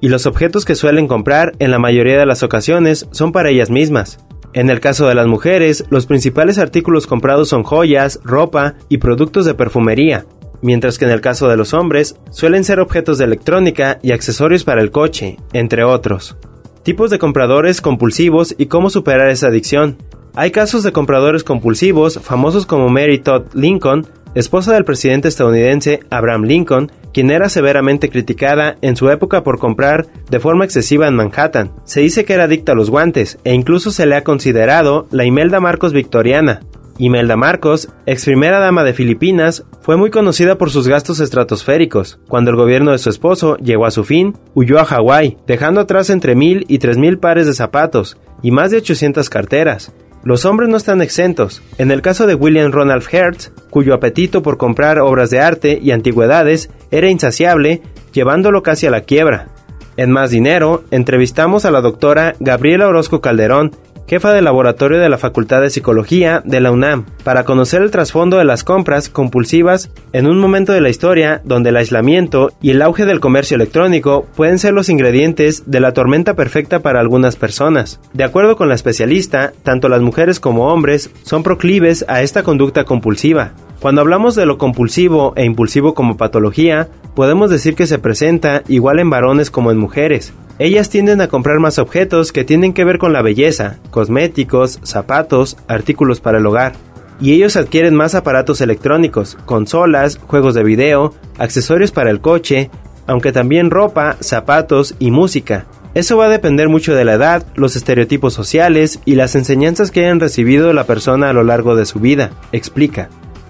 y 0.00 0.08
los 0.08 0.26
objetos 0.26 0.64
que 0.64 0.74
suelen 0.74 1.06
comprar 1.06 1.52
en 1.60 1.70
la 1.70 1.78
mayoría 1.78 2.18
de 2.18 2.26
las 2.26 2.42
ocasiones 2.42 3.06
son 3.12 3.30
para 3.30 3.50
ellas 3.50 3.70
mismas. 3.70 4.18
En 4.52 4.68
el 4.68 4.80
caso 4.80 5.06
de 5.06 5.14
las 5.14 5.28
mujeres, 5.28 5.84
los 5.90 6.06
principales 6.06 6.58
artículos 6.58 7.06
comprados 7.06 7.50
son 7.50 7.62
joyas, 7.62 8.18
ropa 8.24 8.74
y 8.88 8.98
productos 8.98 9.44
de 9.44 9.54
perfumería, 9.54 10.26
mientras 10.62 10.98
que 10.98 11.04
en 11.04 11.10
el 11.10 11.20
caso 11.20 11.48
de 11.48 11.56
los 11.56 11.74
hombres 11.74 12.16
suelen 12.30 12.64
ser 12.64 12.80
objetos 12.80 13.18
de 13.18 13.24
electrónica 13.24 13.98
y 14.02 14.12
accesorios 14.12 14.64
para 14.64 14.80
el 14.80 14.90
coche, 14.90 15.36
entre 15.52 15.84
otros. 15.84 16.36
Tipos 16.82 17.10
de 17.10 17.18
compradores 17.18 17.80
compulsivos 17.80 18.54
y 18.58 18.66
cómo 18.66 18.90
superar 18.90 19.28
esa 19.28 19.48
adicción. 19.48 19.96
Hay 20.34 20.50
casos 20.50 20.82
de 20.82 20.92
compradores 20.92 21.44
compulsivos 21.44 22.20
famosos 22.22 22.66
como 22.66 22.88
Mary 22.88 23.18
Todd 23.18 23.46
Lincoln, 23.54 24.06
esposa 24.34 24.74
del 24.74 24.84
presidente 24.84 25.28
estadounidense 25.28 26.00
Abraham 26.10 26.42
Lincoln, 26.44 26.92
quien 27.14 27.30
era 27.30 27.48
severamente 27.48 28.10
criticada 28.10 28.76
en 28.82 28.94
su 28.94 29.08
época 29.08 29.42
por 29.42 29.58
comprar 29.58 30.06
de 30.28 30.38
forma 30.38 30.66
excesiva 30.66 31.08
en 31.08 31.14
Manhattan. 31.14 31.72
Se 31.84 32.00
dice 32.00 32.26
que 32.26 32.34
era 32.34 32.44
adicta 32.44 32.72
a 32.72 32.74
los 32.74 32.90
guantes 32.90 33.38
e 33.44 33.54
incluso 33.54 33.90
se 33.90 34.04
le 34.04 34.14
ha 34.14 34.24
considerado 34.24 35.06
la 35.10 35.24
Imelda 35.24 35.58
Marcos 35.58 35.94
victoriana. 35.94 36.60
Imelda 36.98 37.36
Marcos, 37.36 37.88
ex 38.06 38.24
primera 38.24 38.58
dama 38.58 38.82
de 38.82 38.94
Filipinas, 38.94 39.64
fue 39.82 39.96
muy 39.96 40.10
conocida 40.10 40.56
por 40.56 40.70
sus 40.70 40.88
gastos 40.88 41.20
estratosféricos. 41.20 42.18
Cuando 42.26 42.50
el 42.50 42.56
gobierno 42.56 42.92
de 42.92 42.98
su 42.98 43.10
esposo 43.10 43.56
llegó 43.58 43.84
a 43.84 43.90
su 43.90 44.04
fin, 44.04 44.34
huyó 44.54 44.78
a 44.78 44.84
Hawái, 44.84 45.36
dejando 45.46 45.82
atrás 45.82 46.08
entre 46.10 46.34
mil 46.34 46.64
y 46.68 46.78
tres 46.78 46.96
mil 46.96 47.18
pares 47.18 47.46
de 47.46 47.52
zapatos 47.52 48.16
y 48.42 48.50
más 48.50 48.70
de 48.70 48.78
800 48.78 49.28
carteras. 49.28 49.92
Los 50.24 50.44
hombres 50.44 50.68
no 50.68 50.76
están 50.76 51.02
exentos. 51.02 51.62
En 51.78 51.90
el 51.90 52.02
caso 52.02 52.26
de 52.26 52.34
William 52.34 52.72
Ronald 52.72 53.04
Hertz, 53.08 53.52
cuyo 53.70 53.94
apetito 53.94 54.42
por 54.42 54.56
comprar 54.56 54.98
obras 54.98 55.30
de 55.30 55.40
arte 55.40 55.78
y 55.80 55.92
antigüedades 55.92 56.70
era 56.90 57.08
insaciable, 57.08 57.82
llevándolo 58.12 58.62
casi 58.62 58.86
a 58.86 58.90
la 58.90 59.02
quiebra. 59.02 59.48
En 59.96 60.10
Más 60.10 60.30
Dinero, 60.30 60.84
entrevistamos 60.90 61.64
a 61.64 61.70
la 61.70 61.80
doctora 61.80 62.34
Gabriela 62.40 62.88
Orozco 62.88 63.20
Calderón, 63.20 63.70
jefa 64.06 64.32
del 64.32 64.44
laboratorio 64.44 64.98
de 64.98 65.08
la 65.08 65.18
Facultad 65.18 65.62
de 65.62 65.70
Psicología 65.70 66.42
de 66.44 66.60
la 66.60 66.70
UNAM, 66.70 67.06
para 67.24 67.44
conocer 67.44 67.82
el 67.82 67.90
trasfondo 67.90 68.38
de 68.38 68.44
las 68.44 68.64
compras 68.64 69.08
compulsivas 69.08 69.90
en 70.12 70.26
un 70.26 70.38
momento 70.38 70.72
de 70.72 70.80
la 70.80 70.88
historia 70.88 71.40
donde 71.44 71.70
el 71.70 71.76
aislamiento 71.76 72.52
y 72.60 72.70
el 72.70 72.82
auge 72.82 73.04
del 73.04 73.20
comercio 73.20 73.54
electrónico 73.54 74.26
pueden 74.36 74.58
ser 74.58 74.72
los 74.72 74.88
ingredientes 74.88 75.64
de 75.66 75.80
la 75.80 75.92
tormenta 75.92 76.34
perfecta 76.34 76.80
para 76.80 77.00
algunas 77.00 77.36
personas. 77.36 78.00
De 78.12 78.24
acuerdo 78.24 78.56
con 78.56 78.68
la 78.68 78.74
especialista, 78.74 79.52
tanto 79.62 79.88
las 79.88 80.02
mujeres 80.02 80.40
como 80.40 80.72
hombres 80.72 81.10
son 81.22 81.42
proclives 81.42 82.04
a 82.08 82.22
esta 82.22 82.42
conducta 82.42 82.84
compulsiva. 82.84 83.52
Cuando 83.80 84.00
hablamos 84.00 84.34
de 84.34 84.46
lo 84.46 84.58
compulsivo 84.58 85.34
e 85.36 85.44
impulsivo 85.44 85.94
como 85.94 86.16
patología, 86.16 86.88
podemos 87.14 87.50
decir 87.50 87.74
que 87.74 87.86
se 87.86 87.98
presenta 87.98 88.62
igual 88.68 88.98
en 88.98 89.10
varones 89.10 89.50
como 89.50 89.70
en 89.70 89.78
mujeres. 89.78 90.32
Ellas 90.58 90.88
tienden 90.88 91.20
a 91.20 91.28
comprar 91.28 91.60
más 91.60 91.78
objetos 91.78 92.32
que 92.32 92.44
tienen 92.44 92.72
que 92.72 92.84
ver 92.84 92.98
con 92.98 93.12
la 93.12 93.20
belleza, 93.20 93.78
cosméticos, 93.90 94.80
zapatos, 94.82 95.58
artículos 95.68 96.20
para 96.20 96.38
el 96.38 96.46
hogar. 96.46 96.72
Y 97.20 97.32
ellos 97.32 97.56
adquieren 97.56 97.94
más 97.94 98.14
aparatos 98.14 98.60
electrónicos, 98.60 99.36
consolas, 99.44 100.18
juegos 100.26 100.54
de 100.54 100.62
video, 100.62 101.14
accesorios 101.38 101.92
para 101.92 102.10
el 102.10 102.20
coche, 102.20 102.70
aunque 103.06 103.32
también 103.32 103.70
ropa, 103.70 104.16
zapatos 104.20 104.94
y 104.98 105.10
música. 105.10 105.66
Eso 105.94 106.16
va 106.16 106.26
a 106.26 106.30
depender 106.30 106.68
mucho 106.68 106.94
de 106.94 107.04
la 107.04 107.14
edad, 107.14 107.46
los 107.54 107.76
estereotipos 107.76 108.34
sociales 108.34 109.00
y 109.04 109.14
las 109.14 109.34
enseñanzas 109.34 109.90
que 109.90 110.04
hayan 110.04 110.20
recibido 110.20 110.72
la 110.72 110.84
persona 110.84 111.30
a 111.30 111.32
lo 111.32 111.42
largo 111.42 111.76
de 111.76 111.86
su 111.86 112.00
vida, 112.00 112.32
explica. 112.52 113.08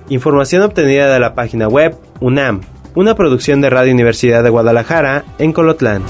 Información 0.08 0.62
obtenida 0.62 1.12
de 1.12 1.18
la 1.18 1.34
página 1.34 1.66
web 1.66 1.96
UNAM, 2.20 2.60
una 2.94 3.16
producción 3.16 3.60
de 3.60 3.70
Radio 3.70 3.92
Universidad 3.92 4.44
de 4.44 4.50
Guadalajara 4.50 5.24
en 5.38 5.52
Colotlán. 5.52 6.02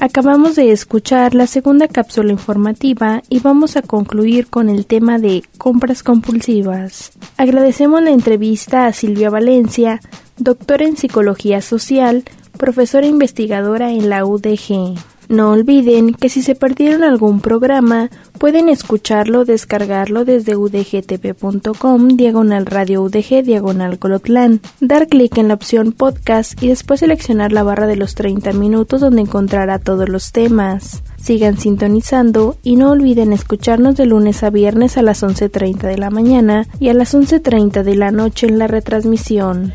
Acabamos 0.00 0.56
de 0.56 0.72
escuchar 0.72 1.34
la 1.34 1.46
segunda 1.46 1.86
cápsula 1.86 2.32
informativa 2.32 3.22
y 3.28 3.40
vamos 3.40 3.76
a 3.76 3.82
concluir 3.82 4.46
con 4.46 4.70
el 4.70 4.86
tema 4.86 5.18
de 5.18 5.42
compras 5.58 6.02
compulsivas. 6.02 7.12
Agradecemos 7.36 8.02
la 8.02 8.12
entrevista 8.12 8.86
a 8.86 8.94
Silvia 8.94 9.28
Valencia, 9.28 10.00
doctora 10.38 10.86
en 10.86 10.96
psicología 10.96 11.60
social, 11.60 12.24
profesora 12.56 13.06
investigadora 13.06 13.90
en 13.90 14.08
la 14.08 14.24
UDG. 14.24 14.96
No 15.30 15.50
olviden 15.50 16.12
que 16.12 16.28
si 16.28 16.42
se 16.42 16.56
perdieron 16.56 17.04
algún 17.04 17.40
programa, 17.40 18.10
pueden 18.36 18.68
escucharlo 18.68 19.38
o 19.38 19.44
descargarlo 19.44 20.24
desde 20.24 20.56
udgtv.com, 20.56 22.08
diagonal 22.08 22.66
radio 22.66 23.02
udg, 23.02 23.44
diagonal 23.44 24.00
colotlán. 24.00 24.60
Dar 24.80 25.06
clic 25.06 25.38
en 25.38 25.46
la 25.46 25.54
opción 25.54 25.92
podcast 25.92 26.60
y 26.60 26.66
después 26.66 26.98
seleccionar 26.98 27.52
la 27.52 27.62
barra 27.62 27.86
de 27.86 27.94
los 27.94 28.16
30 28.16 28.52
minutos 28.54 29.02
donde 29.02 29.20
encontrará 29.20 29.78
todos 29.78 30.08
los 30.08 30.32
temas. 30.32 31.04
Sigan 31.16 31.58
sintonizando 31.58 32.56
y 32.64 32.74
no 32.74 32.90
olviden 32.90 33.32
escucharnos 33.32 33.94
de 33.94 34.06
lunes 34.06 34.42
a 34.42 34.50
viernes 34.50 34.96
a 34.96 35.02
las 35.02 35.22
11.30 35.22 35.82
de 35.82 35.96
la 35.96 36.10
mañana 36.10 36.66
y 36.80 36.88
a 36.88 36.94
las 36.94 37.14
11.30 37.14 37.84
de 37.84 37.94
la 37.94 38.10
noche 38.10 38.48
en 38.48 38.58
la 38.58 38.66
retransmisión. 38.66 39.74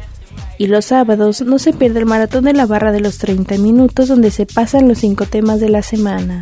Y 0.58 0.68
los 0.68 0.86
sábados 0.86 1.42
no 1.42 1.60
se 1.60 1.74
pierde 1.74 2.00
el 2.00 2.06
maratón 2.06 2.46
de 2.46 2.54
la 2.54 2.66
barra 2.66 2.92
de 2.92 3.02
los 3.02 3.18
30 3.18 3.58
minutos 3.58 4.08
donde 4.08 4.32
se 4.32 4.46
pasan 4.46 4.88
los 4.88 5.00
cinco 5.00 5.26
temas 5.26 5.60
de 5.60 5.70
la 5.70 5.82
semana. 5.82 6.42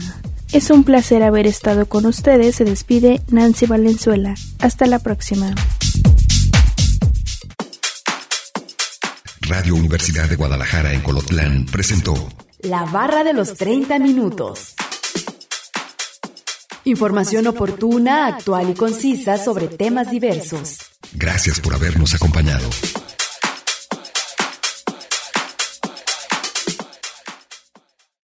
Es 0.51 0.69
un 0.69 0.83
placer 0.83 1.23
haber 1.23 1.47
estado 1.47 1.87
con 1.87 2.05
ustedes. 2.05 2.55
Se 2.57 2.63
despide 2.63 3.21
Nancy 3.29 3.65
Valenzuela. 3.65 4.35
Hasta 4.59 4.85
la 4.85 4.99
próxima. 4.99 5.55
Radio 9.41 9.75
Universidad 9.75 10.29
de 10.29 10.35
Guadalajara 10.35 10.93
en 10.93 11.01
Colotlán 11.01 11.65
presentó 11.65 12.13
La 12.59 12.85
barra 12.85 13.23
de 13.23 13.33
los 13.33 13.55
30 13.55 13.97
minutos. 13.97 14.75
Información 16.85 17.47
oportuna, 17.47 18.27
actual 18.27 18.69
y 18.69 18.73
concisa 18.73 19.37
sobre 19.37 19.67
temas 19.67 20.11
diversos. 20.11 20.77
Gracias 21.13 21.59
por 21.59 21.73
habernos 21.73 22.13
acompañado. 22.13 22.69